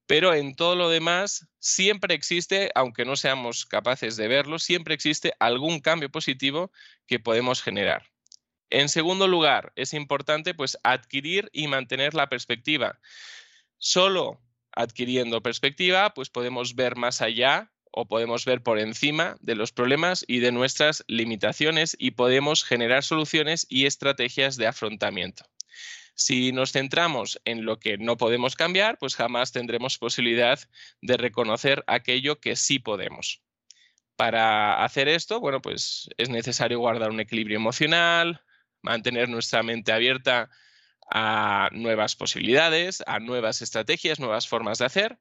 pero 0.06 0.34
en 0.34 0.54
todo 0.54 0.76
lo 0.76 0.88
demás 0.88 1.48
siempre 1.58 2.14
existe, 2.14 2.70
aunque 2.74 3.04
no 3.04 3.16
seamos 3.16 3.66
capaces 3.66 4.16
de 4.16 4.28
verlo, 4.28 4.58
siempre 4.58 4.94
existe 4.94 5.32
algún 5.40 5.80
cambio 5.80 6.10
positivo 6.10 6.72
que 7.06 7.18
podemos 7.18 7.62
generar. 7.62 8.06
En 8.70 8.88
segundo 8.88 9.26
lugar, 9.26 9.72
es 9.74 9.94
importante 9.94 10.54
pues 10.54 10.78
adquirir 10.84 11.50
y 11.52 11.66
mantener 11.66 12.14
la 12.14 12.28
perspectiva. 12.28 13.00
Solo 13.78 14.40
adquiriendo 14.72 15.42
perspectiva, 15.42 16.14
pues 16.14 16.30
podemos 16.30 16.76
ver 16.76 16.96
más 16.96 17.20
allá 17.20 17.72
o 17.92 18.06
podemos 18.06 18.44
ver 18.44 18.62
por 18.62 18.78
encima 18.78 19.36
de 19.40 19.56
los 19.56 19.72
problemas 19.72 20.24
y 20.28 20.38
de 20.38 20.52
nuestras 20.52 21.04
limitaciones 21.08 21.96
y 21.98 22.12
podemos 22.12 22.62
generar 22.62 23.02
soluciones 23.02 23.66
y 23.68 23.86
estrategias 23.86 24.56
de 24.56 24.68
afrontamiento. 24.68 25.44
Si 26.14 26.52
nos 26.52 26.72
centramos 26.72 27.40
en 27.44 27.64
lo 27.64 27.80
que 27.80 27.98
no 27.98 28.16
podemos 28.16 28.54
cambiar, 28.54 28.98
pues 28.98 29.16
jamás 29.16 29.52
tendremos 29.52 29.98
posibilidad 29.98 30.60
de 31.00 31.16
reconocer 31.16 31.82
aquello 31.88 32.40
que 32.40 32.54
sí 32.54 32.78
podemos. 32.78 33.42
Para 34.16 34.84
hacer 34.84 35.08
esto, 35.08 35.40
bueno, 35.40 35.62
pues 35.62 36.10
es 36.18 36.28
necesario 36.28 36.78
guardar 36.78 37.10
un 37.10 37.20
equilibrio 37.20 37.56
emocional, 37.56 38.42
mantener 38.82 39.28
nuestra 39.28 39.62
mente 39.62 39.92
abierta 39.92 40.50
a 41.10 41.68
nuevas 41.72 42.14
posibilidades, 42.16 43.02
a 43.06 43.18
nuevas 43.18 43.62
estrategias, 43.62 44.20
nuevas 44.20 44.48
formas 44.48 44.78
de 44.78 44.86
hacer, 44.86 45.18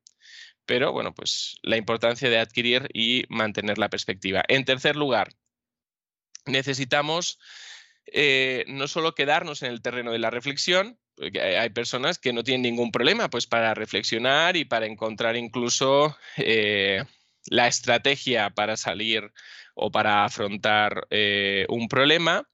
pero 0.65 0.93
bueno, 0.93 1.13
pues 1.13 1.57
la 1.63 1.77
importancia 1.77 2.29
de 2.29 2.37
adquirir 2.37 2.89
y 2.93 3.23
mantener 3.29 3.79
la 3.79 3.89
perspectiva. 3.89 4.43
En 4.47 4.65
tercer 4.65 4.95
lugar, 4.95 5.29
necesitamos 6.45 7.39
eh, 8.05 8.65
no 8.67 8.87
solo 8.87 9.15
quedarnos 9.15 9.63
en 9.63 9.71
el 9.71 9.81
terreno 9.81 10.11
de 10.11 10.19
la 10.19 10.29
reflexión, 10.29 10.99
porque 11.15 11.41
hay 11.41 11.69
personas 11.69 12.17
que 12.17 12.33
no 12.33 12.43
tienen 12.43 12.61
ningún 12.61 12.91
problema 12.91 13.29
pues 13.29 13.45
para 13.45 13.73
reflexionar 13.73 14.55
y 14.57 14.65
para 14.65 14.85
encontrar 14.85 15.35
incluso 15.35 16.15
eh, 16.37 17.03
la 17.45 17.67
estrategia 17.67 18.49
para 18.51 18.77
salir 18.77 19.31
o 19.75 19.91
para 19.91 20.23
afrontar 20.25 21.07
eh, 21.09 21.65
un 21.69 21.87
problema, 21.87 22.47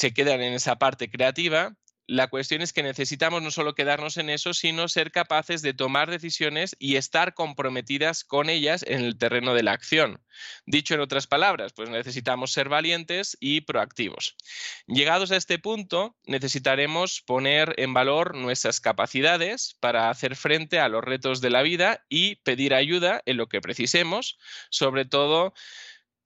se 0.00 0.14
quedan 0.14 0.40
en 0.40 0.54
esa 0.54 0.76
parte 0.76 1.10
creativa 1.10 1.76
la 2.10 2.26
cuestión 2.26 2.60
es 2.60 2.72
que 2.72 2.82
necesitamos 2.82 3.40
no 3.40 3.52
solo 3.52 3.76
quedarnos 3.76 4.16
en 4.16 4.30
eso, 4.30 4.52
sino 4.52 4.88
ser 4.88 5.12
capaces 5.12 5.62
de 5.62 5.74
tomar 5.74 6.10
decisiones 6.10 6.74
y 6.80 6.96
estar 6.96 7.34
comprometidas 7.34 8.24
con 8.24 8.50
ellas 8.50 8.84
en 8.88 9.04
el 9.04 9.16
terreno 9.16 9.54
de 9.54 9.62
la 9.62 9.70
acción. 9.70 10.20
Dicho 10.66 10.94
en 10.94 11.02
otras 11.02 11.28
palabras, 11.28 11.72
pues 11.72 11.88
necesitamos 11.88 12.50
ser 12.50 12.68
valientes 12.68 13.36
y 13.38 13.60
proactivos. 13.60 14.34
Llegados 14.88 15.30
a 15.30 15.36
este 15.36 15.60
punto, 15.60 16.16
necesitaremos 16.24 17.22
poner 17.22 17.74
en 17.76 17.94
valor 17.94 18.34
nuestras 18.34 18.80
capacidades 18.80 19.76
para 19.78 20.10
hacer 20.10 20.34
frente 20.34 20.80
a 20.80 20.88
los 20.88 21.04
retos 21.04 21.40
de 21.40 21.50
la 21.50 21.62
vida 21.62 22.04
y 22.08 22.34
pedir 22.42 22.74
ayuda 22.74 23.22
en 23.24 23.36
lo 23.36 23.48
que 23.48 23.60
precisemos, 23.60 24.36
sobre 24.68 25.04
todo 25.04 25.54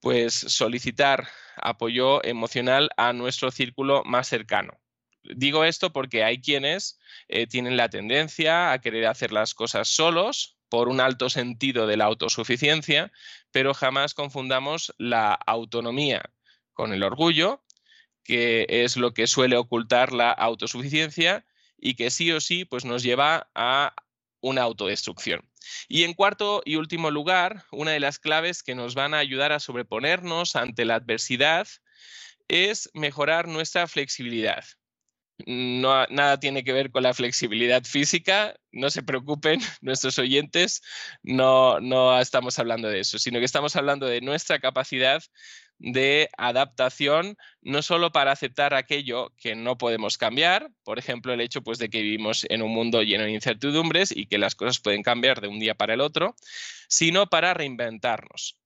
pues 0.05 0.35
solicitar 0.35 1.27
apoyo 1.55 2.23
emocional 2.23 2.91
a 2.95 3.11
nuestro 3.11 3.49
círculo 3.49 4.03
más 4.05 4.27
cercano. 4.27 4.79
Digo 5.23 5.63
esto 5.63 5.91
porque 5.93 6.23
hay 6.23 6.41
quienes 6.41 6.99
eh, 7.27 7.47
tienen 7.47 7.75
la 7.75 7.89
tendencia 7.89 8.71
a 8.71 8.81
querer 8.81 9.07
hacer 9.07 9.31
las 9.31 9.55
cosas 9.55 9.87
solos 9.87 10.59
por 10.69 10.89
un 10.89 10.99
alto 10.99 11.31
sentido 11.31 11.87
de 11.87 11.97
la 11.97 12.05
autosuficiencia, 12.05 13.11
pero 13.49 13.73
jamás 13.73 14.13
confundamos 14.13 14.93
la 14.99 15.33
autonomía 15.33 16.21
con 16.73 16.93
el 16.93 17.01
orgullo, 17.01 17.63
que 18.23 18.67
es 18.69 18.97
lo 18.97 19.15
que 19.15 19.25
suele 19.25 19.57
ocultar 19.57 20.13
la 20.13 20.29
autosuficiencia 20.29 21.47
y 21.79 21.95
que 21.95 22.11
sí 22.11 22.31
o 22.31 22.39
sí 22.39 22.63
pues 22.63 22.85
nos 22.85 23.01
lleva 23.01 23.49
a 23.55 23.95
una 24.45 24.61
autodestrucción. 24.61 25.41
Y 25.87 26.03
en 26.03 26.13
cuarto 26.13 26.61
y 26.65 26.75
último 26.75 27.09
lugar, 27.09 27.63
una 27.71 27.91
de 27.91 27.99
las 27.99 28.19
claves 28.19 28.63
que 28.63 28.75
nos 28.75 28.93
van 28.95 29.13
a 29.13 29.19
ayudar 29.19 29.51
a 29.51 29.59
sobreponernos 29.59 30.55
ante 30.55 30.85
la 30.85 30.95
adversidad 30.95 31.67
es 32.47 32.89
mejorar 32.93 33.47
nuestra 33.47 33.87
flexibilidad 33.87 34.63
no, 35.45 36.05
nada 36.07 36.39
tiene 36.39 36.63
que 36.63 36.73
ver 36.73 36.91
con 36.91 37.03
la 37.03 37.13
flexibilidad 37.13 37.83
física, 37.83 38.55
no 38.71 38.89
se 38.89 39.03
preocupen 39.03 39.59
nuestros 39.81 40.17
oyentes, 40.19 40.81
no, 41.23 41.79
no 41.79 42.19
estamos 42.19 42.57
hablando 42.59 42.87
de 42.87 43.01
eso, 43.01 43.19
sino 43.19 43.39
que 43.39 43.45
estamos 43.45 43.75
hablando 43.75 44.05
de 44.05 44.21
nuestra 44.21 44.59
capacidad 44.59 45.21
de 45.77 46.29
adaptación, 46.37 47.37
no 47.61 47.81
solo 47.81 48.11
para 48.11 48.31
aceptar 48.31 48.73
aquello 48.73 49.33
que 49.37 49.55
no 49.55 49.77
podemos 49.77 50.17
cambiar, 50.17 50.71
por 50.83 50.99
ejemplo, 50.99 51.33
el 51.33 51.41
hecho 51.41 51.61
pues, 51.61 51.77
de 51.77 51.89
que 51.89 52.01
vivimos 52.01 52.45
en 52.49 52.61
un 52.61 52.71
mundo 52.71 53.01
lleno 53.01 53.23
de 53.23 53.31
incertidumbres 53.31 54.15
y 54.15 54.27
que 54.27 54.37
las 54.37 54.55
cosas 54.55 54.79
pueden 54.79 55.03
cambiar 55.03 55.41
de 55.41 55.47
un 55.47 55.59
día 55.59 55.75
para 55.75 55.93
el 55.93 56.01
otro, 56.01 56.35
sino 56.87 57.27
para 57.27 57.53
reinventarnos. 57.53 58.57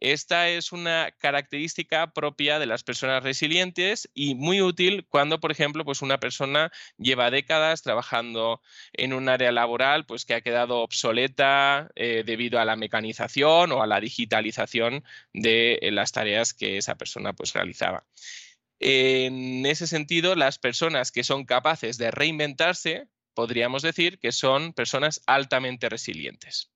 Esta 0.00 0.48
es 0.48 0.72
una 0.72 1.12
característica 1.18 2.12
propia 2.12 2.58
de 2.58 2.66
las 2.66 2.84
personas 2.84 3.22
resilientes 3.22 4.08
y 4.14 4.34
muy 4.34 4.62
útil 4.62 5.06
cuando, 5.08 5.40
por 5.40 5.50
ejemplo, 5.50 5.84
pues 5.84 6.02
una 6.02 6.20
persona 6.20 6.70
lleva 6.98 7.30
décadas 7.30 7.82
trabajando 7.82 8.62
en 8.92 9.12
un 9.12 9.28
área 9.28 9.52
laboral 9.52 10.06
pues 10.06 10.24
que 10.24 10.34
ha 10.34 10.40
quedado 10.40 10.78
obsoleta 10.78 11.90
eh, 11.96 12.22
debido 12.24 12.60
a 12.60 12.64
la 12.64 12.76
mecanización 12.76 13.72
o 13.72 13.82
a 13.82 13.86
la 13.86 14.00
digitalización 14.00 15.04
de 15.32 15.78
eh, 15.82 15.90
las 15.90 16.12
tareas 16.12 16.54
que 16.54 16.76
esa 16.78 16.96
persona 16.96 17.32
pues 17.32 17.52
realizaba. 17.52 18.06
En 18.80 19.66
ese 19.66 19.86
sentido, 19.88 20.36
las 20.36 20.58
personas 20.58 21.10
que 21.10 21.24
son 21.24 21.44
capaces 21.44 21.98
de 21.98 22.12
reinventarse, 22.12 23.08
podríamos 23.34 23.82
decir 23.82 24.18
que 24.20 24.30
son 24.30 24.72
personas 24.72 25.20
altamente 25.26 25.88
resilientes. 25.88 26.70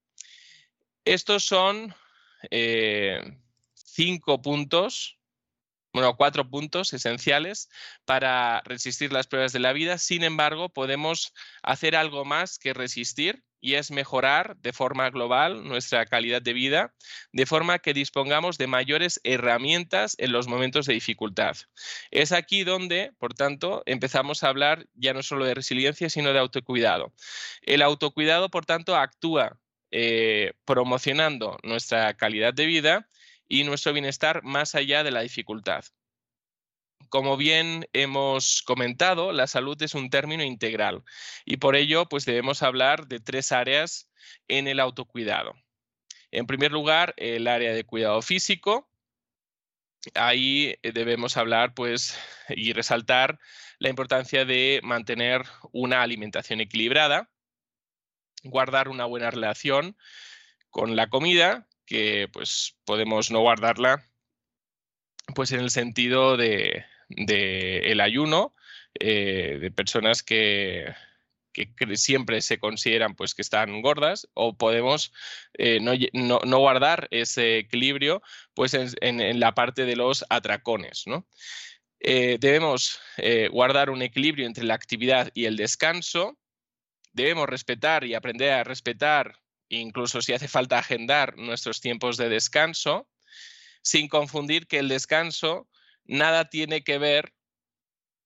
Estos 1.05 1.45
son 1.45 1.95
eh, 2.51 3.21
cinco 3.75 4.43
puntos, 4.43 5.19
bueno, 5.93 6.17
cuatro 6.17 6.49
puntos 6.49 6.93
esenciales 6.93 7.69
para 8.05 8.63
resistir 8.65 9.13
las 9.13 9.27
pruebas 9.27 9.53
de 9.53 9.59
la 9.59 9.73
vida. 9.73 9.99
Sin 9.99 10.25
embargo, 10.25 10.71
podemos 10.71 11.35
hacer 11.63 11.97
algo 11.97 12.25
más 12.25 12.59
que 12.59 12.73
resistir 12.73 13.45
y 13.63 13.75
es 13.75 13.93
mejorar 13.93 14.57
de 14.57 14.73
forma 14.73 15.09
global 15.11 15.63
nuestra 15.65 16.05
calidad 16.05 16.43
de 16.43 16.53
vida, 16.53 16.95
de 17.33 17.47
forma 17.47 17.79
que 17.79 17.95
dispongamos 17.95 18.59
de 18.59 18.67
mayores 18.67 19.21
herramientas 19.23 20.17
en 20.19 20.33
los 20.33 20.49
momentos 20.49 20.85
de 20.87 20.95
dificultad. 20.95 21.57
Es 22.11 22.33
aquí 22.33 22.65
donde, 22.65 23.13
por 23.19 23.35
tanto, 23.35 23.83
empezamos 23.87 24.43
a 24.43 24.49
hablar 24.49 24.89
ya 24.95 25.15
no 25.15 25.23
solo 25.23 25.45
de 25.45 25.55
resiliencia, 25.55 26.11
sino 26.11 26.33
de 26.33 26.41
autocuidado. 26.41 27.13
El 27.63 27.83
autocuidado, 27.83 28.51
por 28.51 28.67
tanto, 28.67 28.97
actúa 28.97 29.61
eh, 29.95 30.55
promocionando 30.65 31.59
nuestra 31.63 32.15
calidad 32.15 32.55
de 32.55 32.65
vida 32.65 33.09
y 33.47 33.65
nuestro 33.65 33.93
bienestar 33.93 34.43
más 34.43 34.75
allá 34.75 35.05
de 35.05 35.11
la 35.11 35.21
dificultad. 35.21 35.85
Como 37.11 37.37
bien 37.37 37.87
hemos 37.93 38.63
comentado, 38.63 39.33
la 39.33 39.47
salud 39.47 39.81
es 39.83 39.95
un 39.95 40.09
término 40.09 40.45
integral 40.45 41.03
y 41.45 41.59
por 41.59 41.77
ello 41.77 42.09
pues 42.09 42.25
debemos 42.25 42.63
hablar 42.63 43.07
de 43.07 43.21
tres 43.21 43.53
áreas 43.53 44.09
en 44.49 44.67
el 44.67 44.81
autocuidado. 44.81 45.53
En 46.31 46.47
primer 46.47 46.73
lugar, 46.73 47.13
el 47.19 47.47
área 47.47 47.75
de 47.75 47.85
cuidado 47.85 48.23
físico. 48.23 48.89
Ahí 50.15 50.75
eh, 50.83 50.93
debemos 50.93 51.37
hablar 51.37 51.75
pues 51.75 52.19
y 52.49 52.73
resaltar 52.73 53.39
la 53.79 53.91
importancia 53.91 54.47
de 54.47 54.81
mantener 54.83 55.43
una 55.71 56.01
alimentación 56.01 56.63
equilibrada 56.63 57.29
guardar 58.45 58.89
una 58.89 59.05
buena 59.05 59.31
relación 59.31 59.97
con 60.71 60.97
la 60.97 61.09
comida, 61.09 61.67
que 61.87 62.29
pues 62.33 62.77
podemos 62.85 63.31
no 63.31 63.41
guardarla 63.41 64.05
pues 65.35 65.53
en 65.53 65.61
el 65.61 65.71
sentido 65.71 66.37
de, 66.37 66.85
el 67.09 68.01
ayuno, 68.01 68.55
eh, 68.99 69.59
de 69.61 69.71
personas 69.71 70.23
que, 70.23 70.93
siempre 71.95 72.41
se 72.41 72.59
consideran 72.59 73.15
pues 73.15 73.35
que 73.35 73.43
están 73.43 73.83
gordas 73.83 74.27
o 74.33 74.57
podemos 74.57 75.13
eh, 75.59 75.81
no, 75.81 76.59
guardar 76.59 77.09
ese 77.11 77.59
equilibrio 77.59 78.23
pues 78.55 78.75
en, 78.75 79.39
la 79.39 79.55
parte 79.55 79.85
de 79.85 79.97
los 79.97 80.25
atracones, 80.31 81.05
eh, 82.01 82.39
debemos 82.41 82.99
guardar 83.51 83.91
un 83.91 84.03
equilibrio 84.03 84.47
entre 84.47 84.65
la 84.65 84.75
actividad 84.75 85.31
y 85.35 85.45
el 85.45 85.57
descanso 85.57 86.39
debemos 87.13 87.49
respetar 87.49 88.05
y 88.05 88.15
aprender 88.15 88.53
a 88.53 88.65
respetar, 88.65 89.41
incluso 89.69 90.23
si 90.23 90.33
hace 90.33 90.49
falta 90.49 90.79
agendar 90.79 91.37
nuestros 91.37 91.81
tiempos 91.81 92.17
de 92.17 92.29
descanso, 92.29 93.09
sin 93.83 94.09
confundir 94.09 94.67
que 94.67 94.79
el 94.79 94.89
descanso 94.89 95.69
nada 96.05 96.49
tiene 96.49 96.85
que 96.85 96.99
ver 96.99 97.33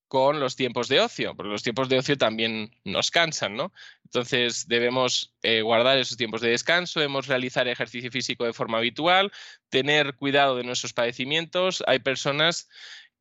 con 0.08 0.38
los 0.38 0.54
tiempos 0.54 0.88
de 0.88 1.00
ocio, 1.00 1.34
porque 1.34 1.50
los 1.50 1.62
tiempos 1.64 1.88
de 1.88 1.98
ocio 1.98 2.16
también 2.16 2.70
nos 2.84 3.10
cansan, 3.10 3.56
¿no? 3.56 3.72
Entonces 4.04 4.68
debemos 4.68 5.34
eh, 5.42 5.62
guardar 5.62 5.98
esos 5.98 6.16
tiempos 6.16 6.40
de 6.40 6.50
descanso, 6.50 7.00
debemos 7.00 7.26
realizar 7.26 7.66
ejercicio 7.66 8.10
físico 8.12 8.44
de 8.44 8.52
forma 8.52 8.78
habitual, 8.78 9.32
tener 9.68 10.14
cuidado 10.14 10.56
de 10.56 10.62
nuestros 10.62 10.92
padecimientos. 10.92 11.82
Hay 11.88 11.98
personas 11.98 12.68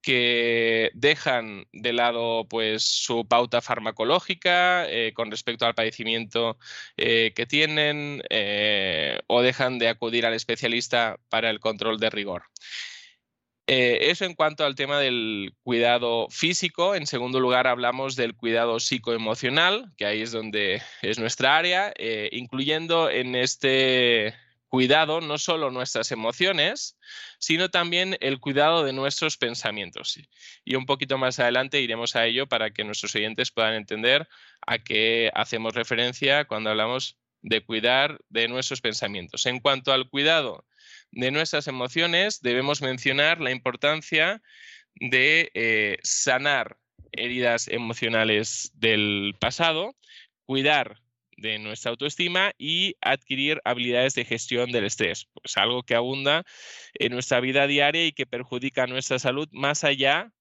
que 0.06 0.92
dejan 0.94 1.66
de 1.74 1.92
lado 1.92 2.46
pues 2.48 2.84
su 2.84 3.28
pauta 3.28 3.60
farmacológica 3.60 4.88
eh, 4.88 5.14
con 5.16 5.32
respecto 5.32 5.66
al 5.66 5.74
padecimiento 5.74 6.60
eh, 6.96 7.34
que 7.36 7.48
tienen 7.48 8.22
eh, 8.30 9.20
o 9.26 9.42
dejan 9.42 9.80
de 9.80 9.90
acudir 9.90 10.28
al 10.28 10.36
especialista 10.36 11.18
para 11.28 11.50
el 11.50 11.60
control 11.60 12.00
de 12.00 12.12
rigor. 12.12 12.44
eso 13.66 14.26
en 14.26 14.36
cuanto 14.36 14.64
al 14.64 14.76
tema 14.76 15.00
del 15.00 15.56
cuidado 15.64 16.28
físico. 16.30 16.94
En 16.94 17.08
segundo 17.08 17.40
lugar, 17.40 17.66
hablamos 17.66 18.16
del 18.16 18.36
cuidado 18.36 18.80
psicoemocional, 18.80 19.92
que 19.98 20.06
ahí 20.06 20.22
es 20.22 20.32
donde 20.32 20.84
es 21.02 21.18
nuestra 21.18 21.58
área, 21.58 21.92
incluyendo 22.32 23.10
en 23.10 23.34
este 23.34 24.36
cuidado 24.70 25.22
no 25.22 25.38
solo 25.38 25.72
nuestras 25.72 26.12
emociones, 26.12 26.98
sino 27.40 27.70
también 27.70 28.18
el 28.20 28.40
cuidado 28.40 28.84
de 28.84 28.94
nuestros 28.94 29.38
pensamientos. 29.38 30.20
Y 30.64 30.76
un 30.76 30.86
poquito 30.86 31.18
más 31.18 31.40
adelante 31.40 31.82
iremos 31.82 32.16
a 32.16 32.26
ello 32.26 32.48
para 32.48 32.72
que 32.72 32.84
nuestros 32.84 33.16
oyentes 33.16 33.52
puedan 33.52 33.74
entender 33.74 34.28
a 34.66 34.80
qué 34.80 35.32
hacemos 35.34 35.76
referencia 35.76 36.46
cuando 36.46 36.70
hablamos 36.70 37.18
de 37.42 37.64
cuidar 37.64 38.20
de 38.30 38.48
nuestros 38.48 38.82
pensamientos. 38.82 39.46
En 39.46 39.60
cuanto 39.60 39.94
al 39.94 40.10
cuidado 40.10 40.66
de 41.12 41.32
nuestras 41.32 41.68
emociones, 41.68 42.42
debemos 42.42 42.82
mencionar 42.82 43.40
la 43.40 43.52
importancia 43.52 44.42
de 44.96 45.52
eh, 45.54 45.98
sanar 46.02 46.78
heridas 47.12 47.68
emocionales 47.68 48.72
del 48.76 49.36
pasado, 49.40 49.96
cuidar 50.46 51.02
de 51.38 51.60
nuestra 51.60 51.92
autoestima 51.92 52.54
y 52.58 52.96
adquirir 53.02 53.62
habilidades 53.66 54.16
de 54.16 54.26
gestión 54.26 54.72
del 54.72 54.86
estrés, 54.86 55.28
pues 55.34 55.58
algo 55.58 55.84
que 55.84 55.96
abunda 55.96 56.44
en 56.94 57.12
nuestra 57.12 57.40
vida 57.40 57.68
diaria 57.68 58.06
y 58.06 58.14
que 58.14 58.26
perjudica 58.26 58.88
nuestra 58.88 59.20
salud 59.20 59.48
más 59.52 59.84
allá 59.84 60.32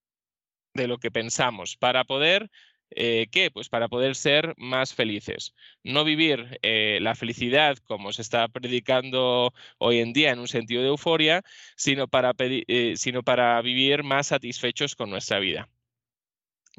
de 0.75 0.89
lo 0.89 0.99
que 0.99 1.11
pensamos, 1.11 1.77
para 1.77 2.05
poder 2.05 2.51
eh, 2.97 3.27
¿Qué? 3.31 3.51
Pues 3.51 3.69
para 3.69 3.89
poder 3.89 4.15
ser 4.15 4.55
más 4.57 4.95
felices. 4.95 5.55
No 5.83 6.05
vivir 6.05 6.59
eh, 6.63 6.99
la 7.01 7.15
felicidad 7.15 7.77
como 7.79 8.13
se 8.13 8.23
está 8.23 8.49
predicando 8.49 9.53
hoy 9.79 9.99
en 9.99 10.13
día 10.13 10.31
en 10.31 10.39
un 10.39 10.49
sentido 10.49 10.83
de 10.83 10.89
euforia, 10.89 11.43
sino 11.77 12.09
para, 12.09 12.33
eh, 12.39 12.95
sino 12.97 13.23
para 13.23 13.61
vivir 13.63 14.05
más 14.05 14.29
satisfechos 14.29 14.95
con 14.95 15.11
nuestra 15.11 15.41
vida. 15.41 15.69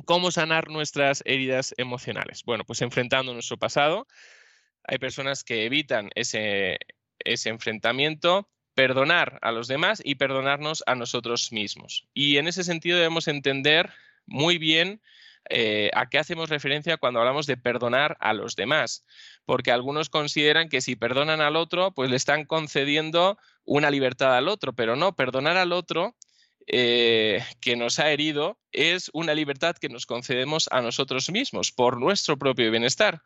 ¿Cómo 0.04 0.30
sanar 0.30 0.70
nuestras 0.70 1.24
heridas 1.26 1.74
emocionales? 1.78 2.44
Bueno, 2.44 2.66
pues 2.66 2.82
enfrentando 2.82 3.34
nuestro 3.34 3.58
pasado. 3.58 4.08
Hay 4.84 4.98
personas 4.98 5.44
que 5.44 5.66
evitan 5.66 6.10
ese, 6.16 6.78
ese 7.20 7.50
enfrentamiento, 7.50 8.50
perdonar 8.74 9.40
a 9.42 9.52
los 9.52 9.68
demás 9.68 10.02
y 10.04 10.16
perdonarnos 10.16 10.84
a 10.86 10.96
nosotros 10.96 11.54
mismos. 11.54 12.08
Y 12.14 12.38
en 12.38 12.48
ese 12.48 12.64
sentido 12.64 12.98
debemos 12.98 13.28
entender 13.30 13.90
muy 14.26 14.58
bien 14.58 15.02
eh, 15.50 15.92
a 15.94 16.10
qué 16.10 16.18
hacemos 16.18 16.50
referencia 16.50 16.98
cuando 16.98 17.20
hablamos 17.20 17.46
de 17.46 17.56
perdonar 17.56 18.18
a 18.20 18.34
los 18.34 18.56
demás, 18.56 19.06
porque 19.46 19.72
algunos 19.72 20.10
consideran 20.10 20.70
que 20.70 20.82
si 20.82 20.96
perdonan 20.96 21.40
al 21.40 21.56
otro, 21.56 21.92
pues 21.92 22.10
le 22.10 22.16
están 22.16 22.46
concediendo 22.46 23.38
una 23.64 23.92
libertad 23.92 24.36
al 24.36 24.48
otro, 24.48 24.74
pero 24.74 24.96
no, 24.96 25.16
perdonar 25.16 25.56
al 25.56 25.72
otro 25.72 26.16
eh, 26.68 27.44
que 27.62 27.76
nos 27.76 28.00
ha 28.00 28.12
herido 28.12 28.60
es 28.72 29.12
una 29.14 29.34
libertad 29.34 29.76
que 29.76 29.90
nos 29.90 30.06
concedemos 30.06 30.68
a 30.72 30.82
nosotros 30.82 31.30
mismos 31.30 31.72
por 31.72 32.00
nuestro 32.00 32.38
propio 32.38 32.72
bienestar 32.72 33.22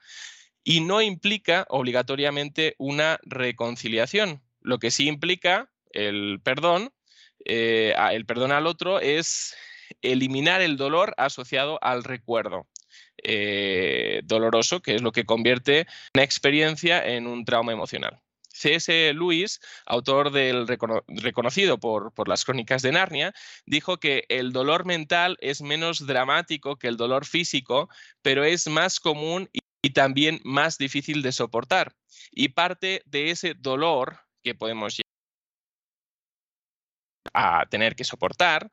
y 0.63 0.81
no 0.81 1.01
implica 1.01 1.65
obligatoriamente 1.69 2.75
una 2.77 3.19
reconciliación. 3.23 4.41
Lo 4.61 4.77
que 4.77 4.91
sí 4.91 5.07
implica 5.07 5.71
el 5.91 6.41
perdón, 6.43 6.91
eh, 7.45 7.93
el 8.11 8.25
perdón 8.25 8.51
al 8.51 8.67
otro 8.67 8.99
es 8.99 9.55
eliminar 10.01 10.61
el 10.61 10.77
dolor 10.77 11.13
asociado 11.17 11.79
al 11.81 12.03
recuerdo. 12.03 12.67
Eh, 13.23 14.21
doloroso, 14.23 14.81
que 14.81 14.95
es 14.95 15.01
lo 15.01 15.11
que 15.11 15.25
convierte 15.25 15.87
una 16.13 16.23
experiencia 16.23 17.05
en 17.05 17.27
un 17.27 17.43
trauma 17.43 17.73
emocional. 17.73 18.21
C.S. 18.59 19.13
Lewis, 19.13 19.61
autor 19.85 20.31
del 20.31 20.67
reconocido 21.07 21.79
por, 21.79 22.27
las 22.27 22.43
crónicas 22.43 22.81
de 22.81 22.91
Narnia, 22.91 23.33
dijo 23.65 23.99
que 23.99 24.25
el 24.29 24.51
dolor 24.51 24.85
mental 24.85 25.37
es 25.39 25.61
menos 25.61 26.05
dramático 26.05 26.77
que 26.77 26.87
el 26.87 26.97
dolor 26.97 27.25
físico, 27.25 27.89
pero 28.21 28.43
es 28.43 28.67
más 28.67 28.99
común 28.99 29.49
y, 29.53 29.59
y 29.81 29.91
también 29.91 30.41
más 30.43 30.77
difícil 30.77 31.21
de 31.21 31.31
soportar. 31.31 31.93
Y 32.31 32.49
parte 32.49 33.01
de 33.05 33.31
ese 33.31 33.53
dolor 33.53 34.19
que 34.43 34.55
podemos 34.55 34.99
a 37.33 37.65
tener 37.69 37.95
que 37.95 38.03
soportar 38.03 38.69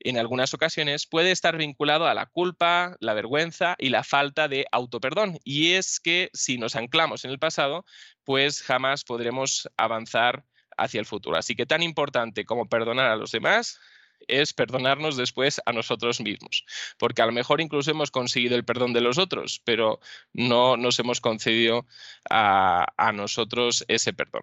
en 0.00 0.18
algunas 0.18 0.54
ocasiones 0.54 1.06
puede 1.06 1.30
estar 1.30 1.56
vinculado 1.56 2.06
a 2.06 2.14
la 2.14 2.26
culpa, 2.26 2.96
la 3.00 3.14
vergüenza 3.14 3.76
y 3.78 3.90
la 3.90 4.04
falta 4.04 4.48
de 4.48 4.66
autoperdón. 4.72 5.38
Y 5.44 5.72
es 5.72 6.00
que 6.00 6.30
si 6.32 6.58
nos 6.58 6.76
anclamos 6.76 7.24
en 7.24 7.30
el 7.30 7.38
pasado, 7.38 7.84
pues 8.24 8.62
jamás 8.62 9.04
podremos 9.04 9.68
avanzar 9.76 10.44
hacia 10.76 11.00
el 11.00 11.06
futuro. 11.06 11.36
Así 11.36 11.54
que 11.54 11.66
tan 11.66 11.82
importante 11.82 12.44
como 12.44 12.68
perdonar 12.68 13.10
a 13.10 13.16
los 13.16 13.32
demás 13.32 13.78
es 14.28 14.52
perdonarnos 14.52 15.16
después 15.16 15.60
a 15.64 15.72
nosotros 15.72 16.20
mismos, 16.20 16.64
porque 16.98 17.22
a 17.22 17.26
lo 17.26 17.32
mejor 17.32 17.60
incluso 17.60 17.90
hemos 17.90 18.10
conseguido 18.10 18.56
el 18.56 18.64
perdón 18.64 18.92
de 18.92 19.00
los 19.00 19.18
otros, 19.18 19.62
pero 19.64 20.00
no 20.32 20.76
nos 20.76 20.98
hemos 20.98 21.20
concedido 21.20 21.86
a, 22.28 22.86
a 22.96 23.12
nosotros 23.12 23.84
ese 23.88 24.12
perdón 24.12 24.42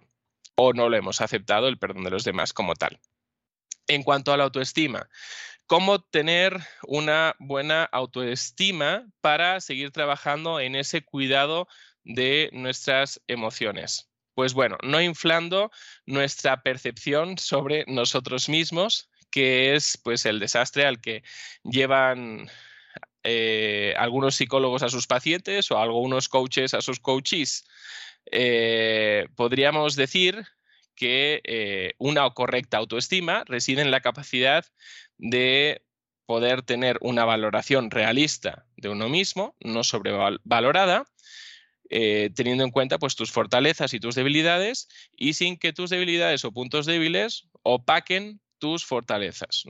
o 0.56 0.72
no 0.72 0.88
lo 0.88 0.96
hemos 0.96 1.20
aceptado 1.20 1.68
el 1.68 1.78
perdón 1.78 2.02
de 2.02 2.10
los 2.10 2.24
demás 2.24 2.52
como 2.52 2.74
tal. 2.74 2.98
En 3.88 4.02
cuanto 4.02 4.32
a 4.32 4.36
la 4.36 4.44
autoestima, 4.44 5.08
¿cómo 5.66 6.00
tener 6.02 6.60
una 6.86 7.34
buena 7.38 7.84
autoestima 7.84 9.06
para 9.22 9.60
seguir 9.60 9.92
trabajando 9.92 10.60
en 10.60 10.76
ese 10.76 11.02
cuidado 11.02 11.68
de 12.04 12.50
nuestras 12.52 13.20
emociones? 13.28 14.10
Pues 14.34 14.52
bueno, 14.52 14.76
no 14.82 15.00
inflando 15.00 15.70
nuestra 16.04 16.62
percepción 16.62 17.38
sobre 17.38 17.84
nosotros 17.86 18.50
mismos, 18.50 19.08
que 19.30 19.74
es 19.74 19.98
pues 20.04 20.26
el 20.26 20.38
desastre 20.38 20.84
al 20.84 21.00
que 21.00 21.22
llevan 21.64 22.50
eh, 23.24 23.94
algunos 23.96 24.36
psicólogos 24.36 24.82
a 24.82 24.90
sus 24.90 25.06
pacientes 25.06 25.70
o 25.70 25.78
algunos 25.78 26.28
coaches 26.28 26.74
a 26.74 26.82
sus 26.82 27.00
coaches. 27.00 27.64
Eh, 28.30 29.28
podríamos 29.34 29.96
decir 29.96 30.46
que 30.98 31.40
eh, 31.44 31.94
una 31.98 32.28
correcta 32.30 32.76
autoestima 32.76 33.44
reside 33.46 33.82
en 33.82 33.92
la 33.92 34.00
capacidad 34.00 34.66
de 35.16 35.82
poder 36.26 36.62
tener 36.62 36.98
una 37.00 37.24
valoración 37.24 37.90
realista 37.90 38.66
de 38.76 38.88
uno 38.88 39.08
mismo, 39.08 39.56
no 39.60 39.84
sobrevalorada, 39.84 41.04
eh, 41.88 42.30
teniendo 42.34 42.64
en 42.64 42.72
cuenta 42.72 42.98
pues, 42.98 43.14
tus 43.14 43.30
fortalezas 43.30 43.94
y 43.94 44.00
tus 44.00 44.16
debilidades 44.16 44.88
y 45.16 45.34
sin 45.34 45.56
que 45.56 45.72
tus 45.72 45.88
debilidades 45.88 46.44
o 46.44 46.52
puntos 46.52 46.84
débiles 46.84 47.48
opaquen 47.62 48.40
tus 48.58 48.84
fortalezas. 48.84 49.64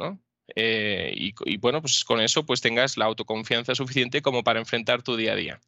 Eh, 0.57 1.13
y, 1.15 1.35
y, 1.45 1.59
bueno, 1.59 1.83
pues 1.83 2.05
con 2.05 2.23
eso 2.23 2.47
pues 2.47 2.63
tengas 2.63 2.97
la 2.97 3.05
autoconfianza 3.05 3.75
suficiente 3.75 4.23
como 4.23 4.43
para 4.43 4.61
enfrentar 4.61 5.03
tu 5.03 5.15
día 5.15 5.33
a 5.33 5.37
día. 5.37 5.61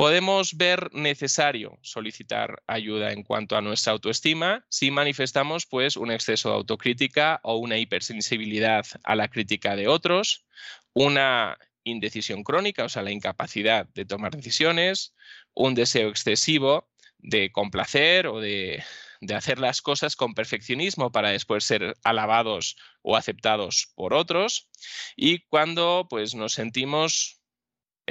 Podemos 0.00 0.56
ver 0.56 0.88
necesario 0.94 1.78
solicitar 1.82 2.62
ayuda 2.66 3.12
en 3.12 3.22
cuanto 3.22 3.58
a 3.58 3.60
nuestra 3.60 3.92
autoestima 3.92 4.64
si 4.70 4.90
manifestamos 4.90 5.66
pues 5.66 5.98
un 5.98 6.10
exceso 6.10 6.48
de 6.48 6.54
autocrítica 6.54 7.38
o 7.42 7.56
una 7.56 7.76
hipersensibilidad 7.76 8.86
a 9.04 9.14
la 9.14 9.28
crítica 9.28 9.76
de 9.76 9.88
otros, 9.88 10.46
una 10.94 11.58
indecisión 11.84 12.44
crónica, 12.44 12.84
o 12.84 12.88
sea, 12.88 13.02
la 13.02 13.10
incapacidad 13.10 13.88
de 13.92 14.06
tomar 14.06 14.34
decisiones, 14.34 15.12
un 15.52 15.74
deseo 15.74 16.08
excesivo 16.08 16.88
de 17.18 17.52
complacer 17.52 18.26
o 18.26 18.40
de, 18.40 18.82
de 19.20 19.34
hacer 19.34 19.58
las 19.58 19.82
cosas 19.82 20.16
con 20.16 20.32
perfeccionismo 20.32 21.12
para 21.12 21.28
después 21.28 21.62
ser 21.64 21.94
alabados 22.04 22.76
o 23.02 23.18
aceptados 23.18 23.92
por 23.96 24.14
otros. 24.14 24.70
Y 25.14 25.40
cuando 25.40 26.06
pues 26.08 26.34
nos 26.34 26.54
sentimos 26.54 27.39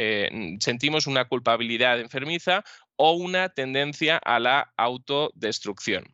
eh, 0.01 0.55
sentimos 0.62 1.07
una 1.07 1.25
culpabilidad 1.25 1.99
enfermiza 1.99 2.63
o 2.95 3.12
una 3.12 3.49
tendencia 3.49 4.15
a 4.17 4.39
la 4.39 4.73
autodestrucción. 4.77 6.05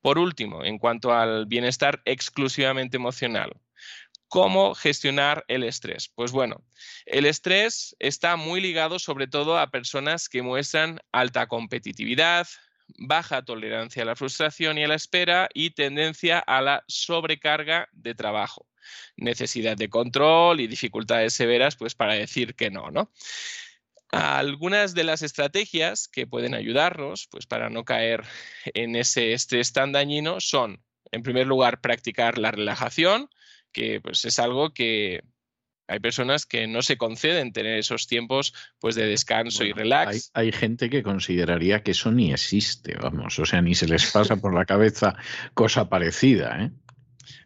Por 0.00 0.18
último, 0.18 0.64
en 0.64 0.78
cuanto 0.78 1.12
al 1.12 1.46
bienestar 1.46 2.02
exclusivamente 2.04 2.96
emocional, 2.96 3.52
¿Cómo 4.28 4.74
gestionar 4.74 5.44
el 5.48 5.62
estrés? 5.62 6.08
Pues 6.08 6.32
bueno, 6.32 6.64
el 7.04 7.26
estrés 7.26 7.94
está 7.98 8.36
muy 8.36 8.62
ligado 8.62 8.98
sobre 8.98 9.26
todo 9.26 9.58
a 9.58 9.70
personas 9.70 10.30
que 10.30 10.40
muestran 10.40 11.00
alta 11.12 11.48
competitividad, 11.48 12.48
baja 12.96 13.42
tolerancia 13.42 14.04
a 14.04 14.06
la 14.06 14.16
frustración 14.16 14.78
y 14.78 14.84
a 14.84 14.88
la 14.88 14.94
espera 14.94 15.50
y 15.52 15.72
tendencia 15.72 16.38
a 16.38 16.62
la 16.62 16.82
sobrecarga 16.88 17.90
de 17.92 18.14
trabajo 18.14 18.66
necesidad 19.16 19.76
de 19.76 19.88
control 19.88 20.60
y 20.60 20.66
dificultades 20.66 21.34
severas, 21.34 21.76
pues 21.76 21.94
para 21.94 22.14
decir 22.14 22.54
que 22.54 22.70
no, 22.70 22.90
¿no? 22.90 23.10
Algunas 24.10 24.94
de 24.94 25.04
las 25.04 25.22
estrategias 25.22 26.06
que 26.06 26.26
pueden 26.26 26.54
ayudarnos, 26.54 27.28
pues 27.30 27.46
para 27.46 27.70
no 27.70 27.84
caer 27.84 28.22
en 28.74 28.94
ese 28.94 29.32
estrés 29.32 29.72
tan 29.72 29.92
dañino, 29.92 30.38
son, 30.40 30.82
en 31.12 31.22
primer 31.22 31.46
lugar, 31.46 31.80
practicar 31.80 32.36
la 32.36 32.50
relajación, 32.50 33.30
que 33.72 34.02
pues 34.02 34.26
es 34.26 34.38
algo 34.38 34.74
que 34.74 35.22
hay 35.88 36.00
personas 36.00 36.46
que 36.46 36.66
no 36.66 36.82
se 36.82 36.96
conceden 36.96 37.52
tener 37.52 37.78
esos 37.78 38.06
tiempos 38.06 38.54
pues 38.78 38.94
de 38.94 39.06
descanso 39.06 39.64
y 39.64 39.72
relax. 39.72 40.30
Hay, 40.32 40.46
hay, 40.46 40.52
gente 40.52 40.88
que 40.88 41.02
consideraría 41.02 41.82
que 41.82 41.90
eso 41.90 42.10
ni 42.12 42.32
existe, 42.32 42.94
vamos, 42.94 43.38
o 43.38 43.44
sea, 43.44 43.60
ni 43.62 43.74
se 43.74 43.88
les 43.88 44.10
pasa 44.10 44.36
por 44.36 44.54
la 44.54 44.64
cabeza 44.64 45.16
cosa 45.54 45.88
parecida, 45.88 46.64
¿eh? 46.64 46.70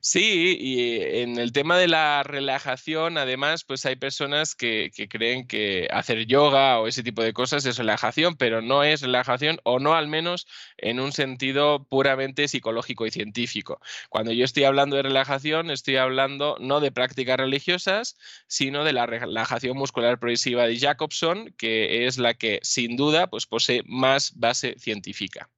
Sí, 0.09 0.57
y 0.61 1.01
en 1.03 1.37
el 1.37 1.51
tema 1.51 1.77
de 1.77 1.89
la 1.89 2.23
relajación, 2.23 3.19
además, 3.19 3.65
pues 3.65 3.85
hay 3.87 3.97
personas 3.97 4.55
que, 4.55 4.93
creen 5.11 5.49
que 5.49 5.89
hacer 5.91 6.27
yoga 6.27 6.79
o 6.79 6.87
ese 6.87 7.03
tipo 7.03 7.25
de 7.25 7.33
cosas 7.33 7.67
es 7.67 7.77
relajación, 7.77 8.37
pero 8.37 8.63
no 8.63 8.85
es 8.85 9.01
relajación, 9.03 9.59
o 9.65 9.81
no 9.81 9.95
al 9.95 10.07
menos 10.07 10.47
en 10.77 11.01
un 11.01 11.11
sentido 11.11 11.85
puramente 11.89 12.47
psicológico 12.47 13.05
y 13.05 13.11
científico. 13.11 13.81
Cuando 14.09 14.31
yo 14.31 14.45
estoy 14.45 14.63
hablando 14.63 14.95
de 14.95 15.03
relajación, 15.03 15.73
estoy 15.73 15.97
hablando 15.97 16.57
no 16.61 16.79
de 16.79 16.93
prácticas 16.93 17.39
religiosas, 17.39 18.17
sino 18.47 18.85
de 18.85 18.93
la 18.93 19.07
relajación 19.07 19.77
muscular 19.77 20.21
progresiva 20.21 20.69
de 20.69 20.79
Jacobson, 20.79 21.53
que 21.59 22.07
es 22.07 22.17
la 22.17 22.35
que 22.35 22.61
sin 22.63 22.95
duda 22.97 23.27
pues, 23.27 23.47
posee 23.47 23.83
más 23.87 24.35
base 24.37 24.77
científica. 24.79 25.51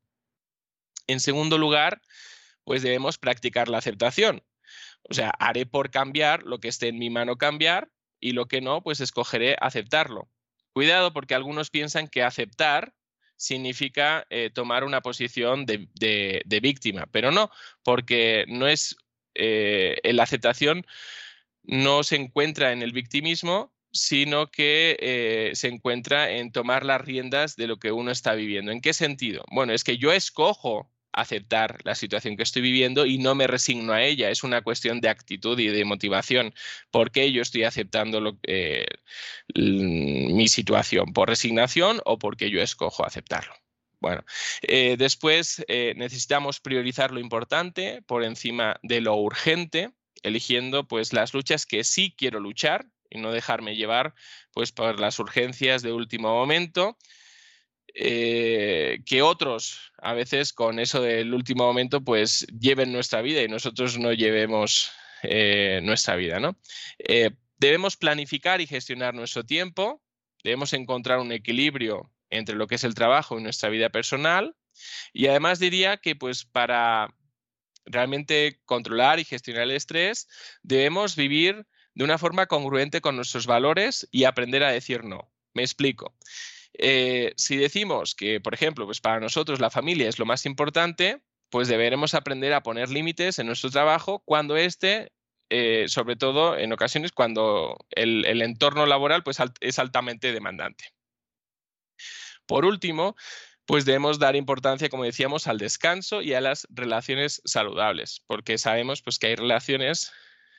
En 1.07 1.21
segundo 1.21 1.59
lugar, 1.59 2.01
pues 2.69 2.83
debemos 2.83 3.17
practicar 3.17 3.69
la 3.69 3.79
aceptación. 3.79 4.43
O 5.09 5.15
sea, 5.15 5.31
haré 5.39 5.65
por 5.65 5.91
cambiar 5.91 6.43
lo 6.43 6.61
que 6.61 6.69
esté 6.69 6.89
en 6.89 6.99
mi 6.99 7.09
mano 7.09 7.39
cambiar 7.39 7.91
y 8.21 8.33
lo 8.33 8.45
que 8.45 8.61
no, 8.61 8.83
pues 8.83 9.01
escogeré 9.01 9.57
aceptarlo. 9.59 10.29
Cuidado 10.75 11.15
porque 11.15 11.35
algunos 11.35 11.71
piensan 11.71 12.09
que 12.09 12.23
aceptar 12.23 12.93
significa 13.37 14.27
eh, 14.29 14.51
tomar 14.53 14.85
una 14.85 15.01
posición 15.01 15.65
de, 15.65 16.43
víctima, 16.61 17.07
pero 17.11 17.31
no, 17.31 17.51
porque 17.83 18.45
no 18.49 18.69
es 18.69 18.97
eh, 19.35 19.99
la 20.05 20.25
aceptación 20.25 20.85
no 21.63 22.03
se 22.03 22.17
encuentra 22.17 22.73
en 22.73 22.83
el 22.83 22.93
victimismo, 22.93 23.73
sino 23.93 24.51
que 24.51 24.99
eh, 25.01 25.53
se 25.55 25.69
encuentra 25.69 26.33
en 26.33 26.53
tomar 26.53 26.85
las 26.85 27.01
riendas 27.01 27.57
de 27.57 27.67
lo 27.67 27.79
que 27.79 27.93
uno 27.93 28.11
está 28.11 28.35
viviendo. 28.35 28.73
¿En 28.73 28.83
qué 28.83 28.93
sentido? 28.93 29.43
Bueno, 29.51 29.73
es 29.73 29.85
que 29.85 29.97
yo 29.97 30.13
escojo 30.13 30.93
aceptar 31.13 31.79
la 31.85 31.95
situación 31.95 32.37
que 32.37 32.43
estoy 32.43 32.63
viviendo 32.63 33.07
y 33.07 33.19
no 33.19 33.35
me 33.35 33.47
resigno 33.47 33.93
a 33.93 34.03
ella. 34.03 34.31
Es 34.31 34.45
una 34.45 34.63
cuestión 34.63 35.01
de 35.01 35.09
actitud 35.09 35.59
y 35.59 35.69
de 35.69 35.85
motivación. 35.85 36.55
¿Por 36.91 37.11
qué 37.11 37.33
yo 37.33 37.43
estoy 37.43 37.65
aceptando 37.65 38.39
eh, 38.45 38.87
mi 39.55 40.49
situación? 40.49 41.13
¿Por 41.13 41.29
resignación 41.29 42.01
o 42.05 42.19
porque 42.19 42.51
yo 42.51 42.61
escojo 42.63 43.05
aceptarlo? 43.05 43.55
Bueno, 44.01 44.25
eh, 44.63 44.97
después 44.97 45.65
eh, 45.67 45.95
necesitamos 45.97 46.61
priorizar 46.61 47.11
lo 47.11 47.19
importante 47.19 48.01
por 48.07 48.23
encima 48.23 48.79
de 48.83 49.01
lo 49.01 49.17
urgente, 49.17 49.91
eligiendo 50.23 50.87
pues 50.87 51.13
las 51.13 51.35
luchas 51.35 51.67
que 51.67 51.83
sí 51.83 52.15
quiero 52.17 52.39
luchar 52.39 52.87
y 53.11 53.19
no 53.19 53.33
dejarme 53.33 53.75
llevar 53.75 54.15
pues 54.53 54.71
por 54.71 55.01
las 55.01 55.19
urgencias 55.19 55.83
de 55.83 55.93
último 55.93 56.29
momento 56.29 56.97
eh, 58.01 59.01
que 59.05 59.23
otros 59.23 59.93
a 59.99 60.13
veces 60.13 60.53
con 60.53 60.79
eso 60.79 61.03
del 61.03 61.35
último 61.35 61.65
momento 61.65 62.01
pues 62.01 62.47
lleven 62.47 62.93
nuestra 62.93 63.23
vida 63.23 63.43
y 63.43 63.49
nosotros 63.49 63.99
no 63.99 64.13
llevemos 64.13 64.93
eh, 65.25 65.81
nuestra 65.83 66.15
vida. 66.15 66.39
¿no? 66.39 66.57
Eh, 67.01 67.31
debemos 67.57 67.97
planificar 67.97 68.61
y 68.61 68.69
gestionar 68.69 69.15
nuestro 69.15 69.45
tiempo, 69.45 70.01
debemos 70.45 70.75
encontrar 70.75 71.19
un 71.19 71.33
equilibrio 71.33 72.09
entre 72.31 72.55
lo 72.55 72.69
que 72.69 72.77
es 72.77 72.85
el 72.85 72.95
trabajo 72.95 73.37
y 73.37 73.43
nuestra 73.43 73.69
vida 73.69 73.89
personal 73.89 74.55
y 75.13 75.27
además 75.27 75.59
diría 75.59 75.97
que 75.97 76.15
pues 76.15 76.45
para 76.45 77.13
realmente 77.85 78.61
controlar 78.65 79.19
y 79.19 79.25
gestionar 79.25 79.65
el 79.65 79.73
estrés 79.73 80.29
debemos 80.63 81.17
vivir 81.17 81.67
de 81.95 82.05
una 82.05 82.17
forma 82.17 82.47
congruente 82.47 83.01
con 83.01 83.17
nuestros 83.17 83.49
valores 83.49 84.07
y 84.13 84.23
aprender 84.23 84.63
a 84.63 84.71
decir 84.71 85.03
no. 85.03 85.33
Me 85.53 85.63
explico. 85.63 86.15
Eh, 86.75 87.33
si 87.37 87.57
decimos 87.57 88.15
que, 88.15 88.41
por 88.41 88.55
ejemplo, 88.55 88.87
pues 88.87 89.01
para 89.01 89.21
nosotros 89.21 89.61
la 89.61 89.71
familia 89.71 90.09
es 90.09 90.19
lo 90.19 90.27
más 90.27 90.47
importante, 90.47 91.23
pues 91.51 91.69
deberemos 91.69 92.15
aprender 92.15 92.53
a 92.53 92.63
poner 92.63 92.91
límites 92.91 93.39
en 93.39 93.47
nuestro 93.47 93.71
trabajo 93.71 94.21
cuando 94.25 94.57
este, 94.57 95.13
eh, 95.51 95.87
sobre 95.89 96.17
todo 96.17 96.59
en 96.59 96.73
ocasiones 96.73 97.13
cuando 97.13 97.79
el, 97.91 98.43
entorno 98.43 98.87
laboral 98.87 99.23
pues, 99.23 99.39
es 99.61 99.79
altamente 99.79 100.33
demandante. 100.33 100.93
Por 102.47 102.65
último, 102.65 103.17
pues 103.67 103.85
debemos 103.85 104.19
dar 104.19 104.37
importancia, 104.37 104.89
como 104.89 105.05
decíamos, 105.05 105.47
al 105.47 105.59
descanso 105.59 106.23
y 106.23 106.35
a 106.35 106.41
las 106.41 106.67
relaciones 106.71 107.43
saludables, 107.45 108.23
porque 108.27 108.57
sabemos 108.57 109.03
pues, 109.03 109.19
que 109.19 109.29
hay 109.29 109.37
relaciones 109.37 110.13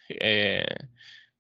eh, 0.10 0.65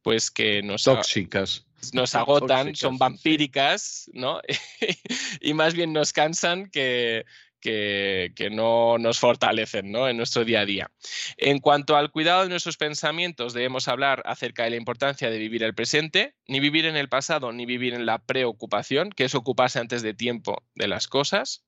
pues 0.01 0.31
que 0.31 0.61
nos 0.61 0.83
tóxicas 0.83 1.65
nos 1.93 2.15
agotan, 2.15 2.75
son 2.75 2.97
vampíricas, 2.97 4.09
¿no? 4.13 4.41
y 5.41 5.53
más 5.53 5.73
bien 5.73 5.93
nos 5.93 6.13
cansan 6.13 6.69
que, 6.69 7.25
que, 7.61 8.49
no 8.51 8.97
nos 8.97 9.19
fortalecen 9.19 9.91
¿no? 9.91 10.07
en 10.07 10.17
nuestro 10.17 10.45
día 10.45 10.61
a 10.61 10.65
día. 10.65 10.91
En 11.37 11.59
cuanto 11.59 11.95
al 11.95 12.11
cuidado 12.11 12.43
de 12.43 12.49
nuestros 12.49 12.77
pensamientos, 12.77 13.53
debemos 13.53 13.87
hablar 13.87 14.23
acerca 14.25 14.63
de 14.63 14.71
la 14.71 14.75
importancia 14.75 15.29
de 15.29 15.37
vivir 15.37 15.63
el 15.63 15.75
presente, 15.75 16.35
ni 16.47 16.59
vivir 16.59 16.85
en 16.85 16.95
el 16.95 17.09
pasado, 17.09 17.51
ni 17.51 17.65
vivir 17.65 17.93
en 17.93 18.05
la 18.05 18.19
preocupación, 18.19 19.09
que 19.11 19.25
es 19.25 19.35
ocuparse 19.35 19.79
antes 19.79 20.01
de 20.01 20.13
tiempo 20.13 20.63
de 20.75 20.87
las 20.87 21.07
cosas 21.07 21.63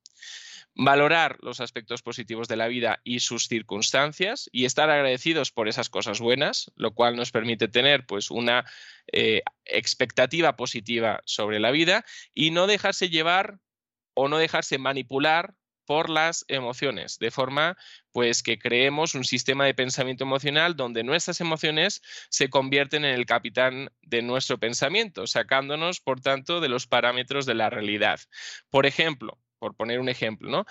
valorar 0.75 1.37
los 1.41 1.59
aspectos 1.59 2.01
positivos 2.01 2.47
de 2.47 2.55
la 2.55 2.67
vida 2.67 3.01
y 3.03 3.19
sus 3.19 3.47
circunstancias 3.47 4.49
y 4.51 4.65
estar 4.65 4.89
agradecidos 4.89 5.51
por 5.51 5.67
esas 5.67 5.89
cosas 5.89 6.19
buenas, 6.19 6.71
lo 6.75 6.93
cual 6.93 7.15
nos 7.15 7.31
permite 7.31 7.67
tener 7.67 8.05
pues 8.05 8.31
una 8.31 8.65
eh, 9.11 9.41
expectativa 9.65 10.55
positiva 10.55 11.21
sobre 11.25 11.59
la 11.59 11.71
vida 11.71 12.05
y 12.33 12.51
no 12.51 12.67
dejarse 12.67 13.09
llevar 13.09 13.59
o 14.13 14.27
no 14.27 14.37
dejarse 14.37 14.77
manipular 14.77 15.55
por 15.85 16.09
las 16.09 16.45
emociones, 16.47 17.19
de 17.19 17.31
forma 17.31 17.77
pues 18.13 18.43
que 18.43 18.59
creemos 18.59 19.13
un 19.13 19.25
sistema 19.25 19.65
de 19.65 19.73
pensamiento 19.73 20.23
emocional 20.23 20.75
donde 20.75 21.03
nuestras 21.03 21.41
emociones 21.41 22.01
se 22.29 22.49
convierten 22.49 23.03
en 23.03 23.13
el 23.13 23.25
capitán 23.25 23.91
de 24.01 24.21
nuestro 24.21 24.57
pensamiento, 24.57 25.27
sacándonos 25.27 25.99
por 25.99 26.21
tanto 26.21 26.61
de 26.61 26.69
los 26.69 26.87
parámetros 26.87 27.45
de 27.45 27.55
la 27.55 27.69
realidad. 27.69 28.21
Por 28.69 28.85
ejemplo, 28.85 29.37
por 29.61 29.75
poner 29.75 29.99
un 29.99 30.09
ejemplo, 30.09 30.49
¿no? 30.49 30.65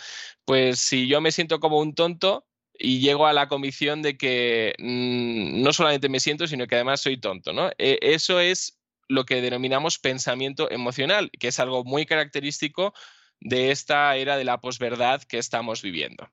Pues 0.44 0.80
si 0.80 1.06
yo 1.06 1.20
me 1.20 1.30
siento 1.30 1.60
como 1.60 1.78
un 1.78 1.94
tonto 1.94 2.44
y 2.76 2.98
llego 2.98 3.26
a 3.26 3.32
la 3.32 3.46
convicción 3.46 4.02
de 4.02 4.16
que 4.18 4.74
mm, 4.78 5.62
no 5.62 5.72
solamente 5.72 6.08
me 6.08 6.18
siento, 6.18 6.48
sino 6.48 6.66
que 6.66 6.74
además 6.74 7.00
soy 7.00 7.18
tonto, 7.18 7.52
¿no? 7.52 7.70
E, 7.78 8.00
eso 8.02 8.40
es 8.40 8.80
lo 9.08 9.24
que 9.24 9.40
denominamos 9.40 9.98
pensamiento 10.00 10.68
emocional, 10.70 11.30
que 11.38 11.48
es 11.48 11.60
algo 11.60 11.84
muy 11.84 12.04
característico 12.04 12.92
de 13.38 13.70
esta 13.70 14.16
era 14.16 14.36
de 14.36 14.44
la 14.44 14.60
posverdad 14.60 15.22
que 15.22 15.38
estamos 15.38 15.82
viviendo. 15.82 16.28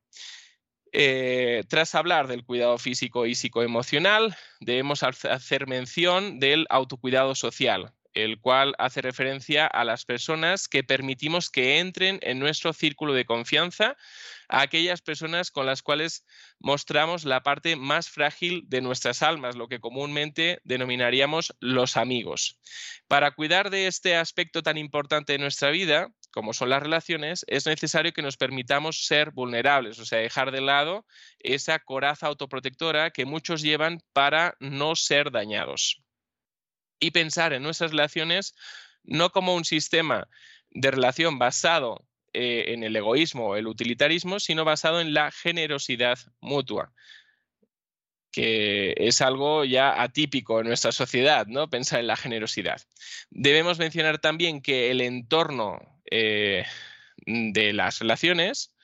Eh, 0.92 1.64
tras 1.70 1.94
hablar 1.94 2.28
del 2.28 2.44
cuidado 2.44 2.80
físico 2.80 3.28
y 3.28 3.36
psicoemocional, 3.36 4.36
debemos 4.62 5.04
hacer 5.04 5.68
mención 5.68 6.40
del 6.40 6.66
autocuidado 6.70 7.36
social, 7.36 7.94
el 8.24 8.40
cual 8.40 8.74
hace 8.80 9.02
referencia 9.02 9.68
a 9.68 9.84
las 9.84 10.04
personas 10.04 10.68
que 10.68 10.84
permitimos 10.84 11.52
que 11.52 11.78
entren 11.78 12.20
en 12.24 12.40
nuestro 12.40 12.74
círculo 12.74 13.14
de 13.14 13.26
confianza, 13.26 13.96
a 14.50 14.62
aquellas 14.62 15.02
personas 15.02 15.52
con 15.52 15.66
las 15.66 15.84
cuales 15.84 16.26
mostramos 16.60 17.26
la 17.26 17.44
parte 17.44 17.76
más 17.76 18.10
frágil 18.10 18.64
de 18.68 18.82
nuestras 18.82 19.22
almas, 19.22 19.56
lo 19.56 19.68
que 19.68 19.80
comúnmente 19.80 20.60
denominaríamos 20.64 21.56
los 21.60 21.96
amigos. 21.96 22.60
Para 23.08 23.32
cuidar 23.32 23.70
de 23.70 23.88
este 23.88 24.16
aspecto 24.16 24.64
tan 24.64 24.78
importante 24.78 25.34
de 25.34 25.40
nuestra 25.40 25.70
vida, 25.70 26.10
como 26.32 26.54
son 26.54 26.70
las 26.70 26.82
relaciones, 26.82 27.46
es 27.48 27.68
necesario 27.68 28.14
que 28.14 28.22
nos 28.24 28.38
permitamos 28.38 29.06
ser 29.06 29.32
vulnerables, 29.32 30.00
o 30.00 30.06
sea, 30.06 30.20
dejar 30.20 30.52
de 30.52 30.62
lado 30.62 31.06
esa 31.40 31.78
coraza 31.80 32.28
autoprotectora 32.28 33.12
que 33.12 33.26
muchos 33.26 33.62
llevan 33.62 34.00
para 34.14 34.56
no 34.60 34.96
ser 34.96 35.32
dañados 35.32 36.07
y 37.00 37.12
pensar 37.12 37.54
en 37.54 37.64
nuestras 37.64 37.92
relaciones 37.92 38.56
no 39.04 39.32
como 39.32 39.56
un 39.56 39.66
sistema 39.66 40.28
de 40.70 40.92
relación 40.92 41.40
basado 41.40 42.06
eh, 42.34 42.74
en 42.74 42.84
el 42.84 42.96
egoísmo 42.96 43.48
o 43.48 43.56
el 43.56 43.68
utilitarismo, 43.68 44.40
sino 44.40 44.66
basado 44.66 45.02
en 45.02 45.14
la 45.14 45.32
generosidad 45.32 46.20
mutua, 46.42 46.94
que 48.32 48.94
es 48.98 49.22
algo 49.22 49.66
ya 49.66 50.02
atípico 50.02 50.60
en 50.60 50.68
nuestra 50.68 50.92
sociedad, 50.92 51.48
¿no? 51.48 51.70
Pensar 51.70 52.00
en 52.02 52.08
la 52.08 52.18
generosidad. 52.18 52.82
Debemos 53.32 53.80
mencionar 53.80 54.20
también 54.20 54.62
que 54.62 54.92
el 54.92 55.02
entorno 55.02 55.80
eh, 56.12 56.66
de 57.26 57.74
las 57.74 58.00
relaciones 58.00 58.77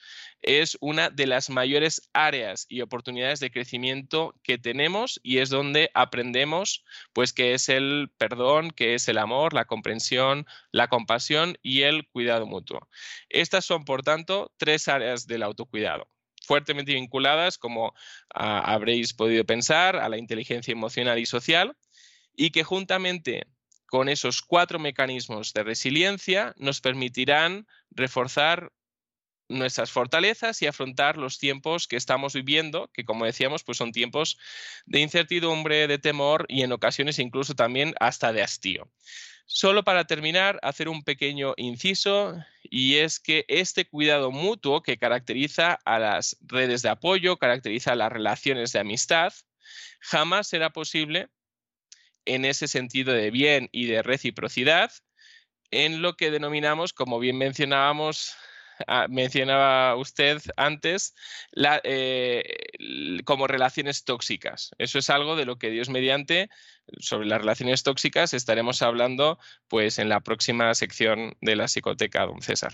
es 0.43 0.77
una 0.81 1.09
de 1.09 1.25
las 1.25 1.49
mayores 1.49 2.09
áreas 2.13 2.65
y 2.69 2.81
oportunidades 2.81 3.39
de 3.39 3.51
crecimiento 3.51 4.35
que 4.43 4.57
tenemos 4.57 5.19
y 5.23 5.39
es 5.39 5.49
donde 5.49 5.89
aprendemos 5.93 6.83
pues 7.13 7.33
que 7.33 7.53
es 7.53 7.69
el 7.69 8.11
perdón, 8.17 8.71
que 8.71 8.93
es 8.93 9.07
el 9.07 9.17
amor, 9.17 9.53
la 9.53 9.65
comprensión, 9.65 10.45
la 10.71 10.87
compasión 10.89 11.57
y 11.63 11.81
el 11.81 12.07
cuidado 12.09 12.45
mutuo. 12.45 12.87
Estas 13.29 13.65
son, 13.65 13.85
por 13.85 14.03
tanto, 14.03 14.51
tres 14.57 14.87
áreas 14.87 15.27
del 15.27 15.43
autocuidado 15.43 16.07
fuertemente 16.45 16.93
vinculadas, 16.93 17.57
como 17.57 17.93
ah, 18.33 18.59
habréis 18.59 19.13
podido 19.13 19.45
pensar, 19.45 19.95
a 19.95 20.09
la 20.09 20.17
inteligencia 20.17 20.73
emocional 20.73 21.17
y 21.17 21.25
social, 21.25 21.77
y 22.35 22.51
que 22.51 22.65
juntamente 22.65 23.47
con 23.87 24.09
esos 24.09 24.41
cuatro 24.41 24.79
mecanismos 24.79 25.53
de 25.53 25.63
resiliencia 25.63 26.53
nos 26.57 26.81
permitirán 26.81 27.65
reforzar 27.91 28.73
nuestras 29.49 29.91
fortalezas 29.91 30.61
y 30.61 30.67
afrontar 30.67 31.17
los 31.17 31.37
tiempos 31.37 31.87
que 31.87 31.95
estamos 31.95 32.33
viviendo, 32.33 32.89
que 32.93 33.05
como 33.05 33.25
decíamos, 33.25 33.63
pues 33.63 33.77
son 33.77 33.91
tiempos 33.91 34.37
de 34.85 34.99
incertidumbre, 34.99 35.87
de 35.87 35.99
temor 35.99 36.45
y 36.47 36.63
en 36.63 36.71
ocasiones 36.71 37.19
incluso 37.19 37.53
también 37.53 37.93
hasta 37.99 38.33
de 38.33 38.41
hastío. 38.41 38.89
Solo 39.45 39.83
para 39.83 40.05
terminar, 40.05 40.59
hacer 40.63 40.87
un 40.87 41.03
pequeño 41.03 41.53
inciso 41.57 42.35
y 42.63 42.95
es 42.95 43.19
que 43.19 43.45
este 43.49 43.85
cuidado 43.85 44.31
mutuo 44.31 44.81
que 44.81 44.97
caracteriza 44.97 45.79
a 45.85 45.99
las 45.99 46.37
redes 46.41 46.81
de 46.81 46.89
apoyo, 46.89 47.37
caracteriza 47.37 47.91
a 47.91 47.95
las 47.95 48.11
relaciones 48.11 48.71
de 48.71 48.79
amistad, 48.79 49.33
jamás 49.99 50.47
será 50.47 50.71
posible 50.71 51.27
en 52.25 52.45
ese 52.45 52.67
sentido 52.67 53.13
de 53.13 53.31
bien 53.31 53.69
y 53.71 53.85
de 53.85 54.01
reciprocidad 54.01 54.91
en 55.71 56.01
lo 56.01 56.15
que 56.15 56.31
denominamos, 56.31 56.93
como 56.93 57.19
bien 57.19 57.37
mencionábamos 57.37 58.35
Ah, 58.87 59.07
mencionaba 59.09 59.95
usted 59.95 60.41
antes, 60.57 61.15
eh, 61.83 62.43
como 63.25 63.47
relaciones 63.47 64.03
tóxicas. 64.03 64.71
Eso 64.77 64.99
es 64.99 65.09
algo 65.09 65.35
de 65.35 65.45
lo 65.45 65.57
que 65.57 65.69
Dios 65.69 65.89
mediante, 65.89 66.49
sobre 66.99 67.27
las 67.27 67.39
relaciones 67.39 67.83
tóxicas, 67.83 68.33
estaremos 68.33 68.81
hablando 68.81 69.39
pues 69.67 69.99
en 69.99 70.09
la 70.09 70.19
próxima 70.21 70.73
sección 70.75 71.35
de 71.41 71.55
la 71.55 71.67
psicoteca, 71.67 72.25
don 72.25 72.41
César. 72.41 72.73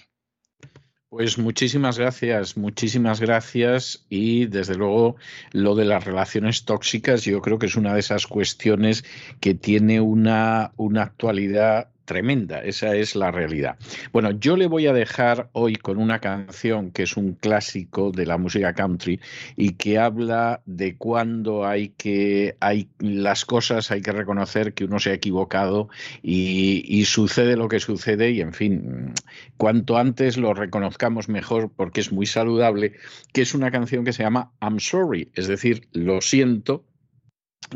Pues 1.10 1.40
muchísimas 1.40 1.98
gracias, 1.98 2.56
muchísimas 2.56 3.20
gracias 3.20 4.06
y 4.10 4.46
desde 4.46 4.76
luego 4.76 5.16
lo 5.52 5.74
de 5.74 5.86
las 5.86 6.04
relaciones 6.04 6.66
tóxicas 6.66 7.24
yo 7.24 7.42
creo 7.42 7.58
que 7.58 7.66
es 7.66 7.76
una 7.76 7.96
de 7.96 8.02
esas 8.02 8.28
cuestiones 8.28 9.04
que 9.40 9.56
tiene 9.56 10.02
una, 10.02 10.72
una 10.78 11.02
actualidad 11.02 11.90
tremenda, 12.10 12.64
esa 12.64 12.96
es 12.96 13.16
la 13.16 13.30
realidad. 13.30 13.78
Bueno, 14.12 14.32
yo 14.32 14.58
le 14.58 14.66
voy 14.66 14.88
a 14.88 14.94
dejar 14.94 15.52
hoy 15.54 15.76
con 15.76 16.00
una 16.00 16.18
canción 16.18 16.90
que 16.90 17.04
es 17.04 17.16
un 17.16 17.36
clásico 17.36 18.12
de 18.12 18.26
la 18.26 18.40
música 18.40 18.74
country 18.74 19.20
y 19.56 19.74
que 19.74 20.00
habla 20.00 20.64
de 20.66 20.96
cuando 20.98 21.68
hay 21.68 21.90
que, 21.90 22.58
hay 22.62 22.90
las 22.98 23.46
cosas, 23.46 23.92
hay 23.92 24.02
que 24.02 24.12
reconocer 24.12 24.74
que 24.74 24.86
uno 24.86 24.98
se 24.98 25.12
ha 25.12 25.14
equivocado 25.14 25.90
y, 26.24 26.84
y 26.88 27.06
sucede 27.06 27.56
lo 27.56 27.68
que 27.68 27.80
sucede 27.80 28.32
y 28.32 28.42
en 28.42 28.54
fin, 28.54 29.14
cuanto 29.58 30.00
antes 30.00 30.36
lo 30.38 30.56
reconozcamos 30.56 31.30
mejor 31.30 31.72
porque 31.76 32.02
es 32.02 32.12
muy 32.12 32.26
saludable, 32.26 32.94
que 33.34 33.44
es 33.44 33.54
una 33.54 33.70
canción 33.70 34.04
que 34.04 34.14
se 34.14 34.24
llama 34.24 34.52
I'm 34.60 34.80
sorry, 34.80 35.30
es 35.36 35.48
decir, 35.48 35.88
lo 35.92 36.22
siento 36.22 36.89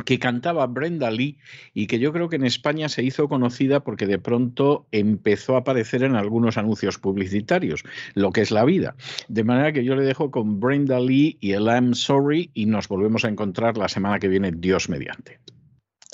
que 0.05 0.19
cantaba 0.19 0.65
Brenda 0.67 1.11
Lee 1.11 1.37
y 1.73 1.87
que 1.87 1.99
yo 1.99 2.11
creo 2.13 2.29
que 2.29 2.35
en 2.35 2.45
España 2.45 2.89
se 2.89 3.03
hizo 3.03 3.27
conocida 3.27 3.81
porque 3.81 4.07
de 4.07 4.19
pronto 4.19 4.87
empezó 4.91 5.55
a 5.55 5.59
aparecer 5.59 6.03
en 6.03 6.15
algunos 6.15 6.57
anuncios 6.57 6.97
publicitarios, 6.97 7.83
lo 8.13 8.31
que 8.31 8.41
es 8.41 8.51
la 8.51 8.65
vida. 8.65 8.95
De 9.27 9.43
manera 9.43 9.71
que 9.71 9.83
yo 9.83 9.95
le 9.95 10.03
dejo 10.03 10.31
con 10.31 10.59
Brenda 10.59 10.99
Lee 10.99 11.37
y 11.39 11.51
el 11.51 11.65
I'm 11.65 11.93
Sorry 11.93 12.49
y 12.53 12.65
nos 12.65 12.87
volvemos 12.87 13.25
a 13.25 13.29
encontrar 13.29 13.77
la 13.77 13.89
semana 13.89 14.19
que 14.19 14.27
viene, 14.27 14.51
Dios 14.51 14.89
mediante. 14.89 15.39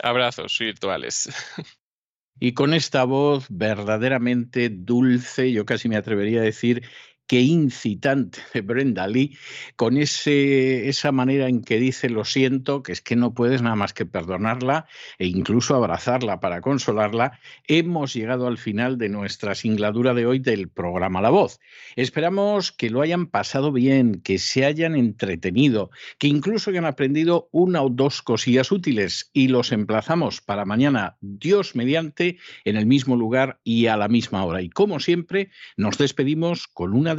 Abrazos 0.02 0.58
virtuales. 0.60 1.30
Y 2.42 2.54
con 2.54 2.74
esta 2.74 3.04
voz 3.04 3.48
verdaderamente 3.50 4.70
dulce, 4.70 5.52
yo 5.52 5.66
casi 5.66 5.90
me 5.90 5.98
atrevería 5.98 6.40
a 6.40 6.44
decir 6.44 6.84
qué 7.30 7.42
incitante 7.42 8.40
de 8.56 8.62
Brenda 8.62 9.08
Lee, 9.08 9.38
con 9.76 9.98
ese, 9.98 10.90
esa 10.90 11.12
manera 11.12 11.48
en 11.48 11.62
que 11.62 11.80
dice 11.80 12.10
lo 12.10 12.26
siento, 12.26 12.82
que 12.82 12.92
es 12.92 13.02
que 13.02 13.16
no 13.16 13.36
puedes 13.36 13.62
nada 13.62 13.76
más 13.76 13.94
que 13.94 14.08
perdonarla 14.08 14.88
e 15.20 15.28
incluso 15.28 15.76
abrazarla 15.76 16.40
para 16.40 16.62
consolarla, 16.62 17.40
hemos 17.68 18.16
llegado 18.16 18.48
al 18.48 18.58
final 18.58 18.98
de 18.98 19.10
nuestra 19.10 19.54
singladura 19.54 20.16
de 20.16 20.26
hoy 20.26 20.40
del 20.40 20.70
programa 20.70 21.22
La 21.22 21.30
Voz. 21.30 21.60
Esperamos 21.96 22.72
que 22.72 22.90
lo 22.90 23.02
hayan 23.02 23.28
pasado 23.28 23.72
bien, 23.72 24.22
que 24.22 24.40
se 24.40 24.66
hayan 24.66 24.96
entretenido, 24.96 25.92
que 26.18 26.28
incluso 26.28 26.72
hayan 26.72 26.86
aprendido 26.86 27.48
una 27.52 27.84
o 27.84 27.90
dos 27.90 28.24
cosillas 28.24 28.72
útiles 28.72 29.30
y 29.34 29.50
los 29.50 29.72
emplazamos 29.72 30.42
para 30.42 30.66
mañana, 30.66 31.16
Dios 31.22 31.76
mediante, 31.76 32.40
en 32.66 32.76
el 32.76 32.88
mismo 32.88 33.16
lugar 33.16 33.60
y 33.64 33.86
a 33.86 33.98
la 33.98 34.08
misma 34.08 34.44
hora. 34.44 34.64
Y 34.64 34.72
como 34.72 35.00
siempre, 35.00 35.52
nos 35.78 36.00
despedimos 36.00 36.68
con 36.68 36.96
una 36.96 37.19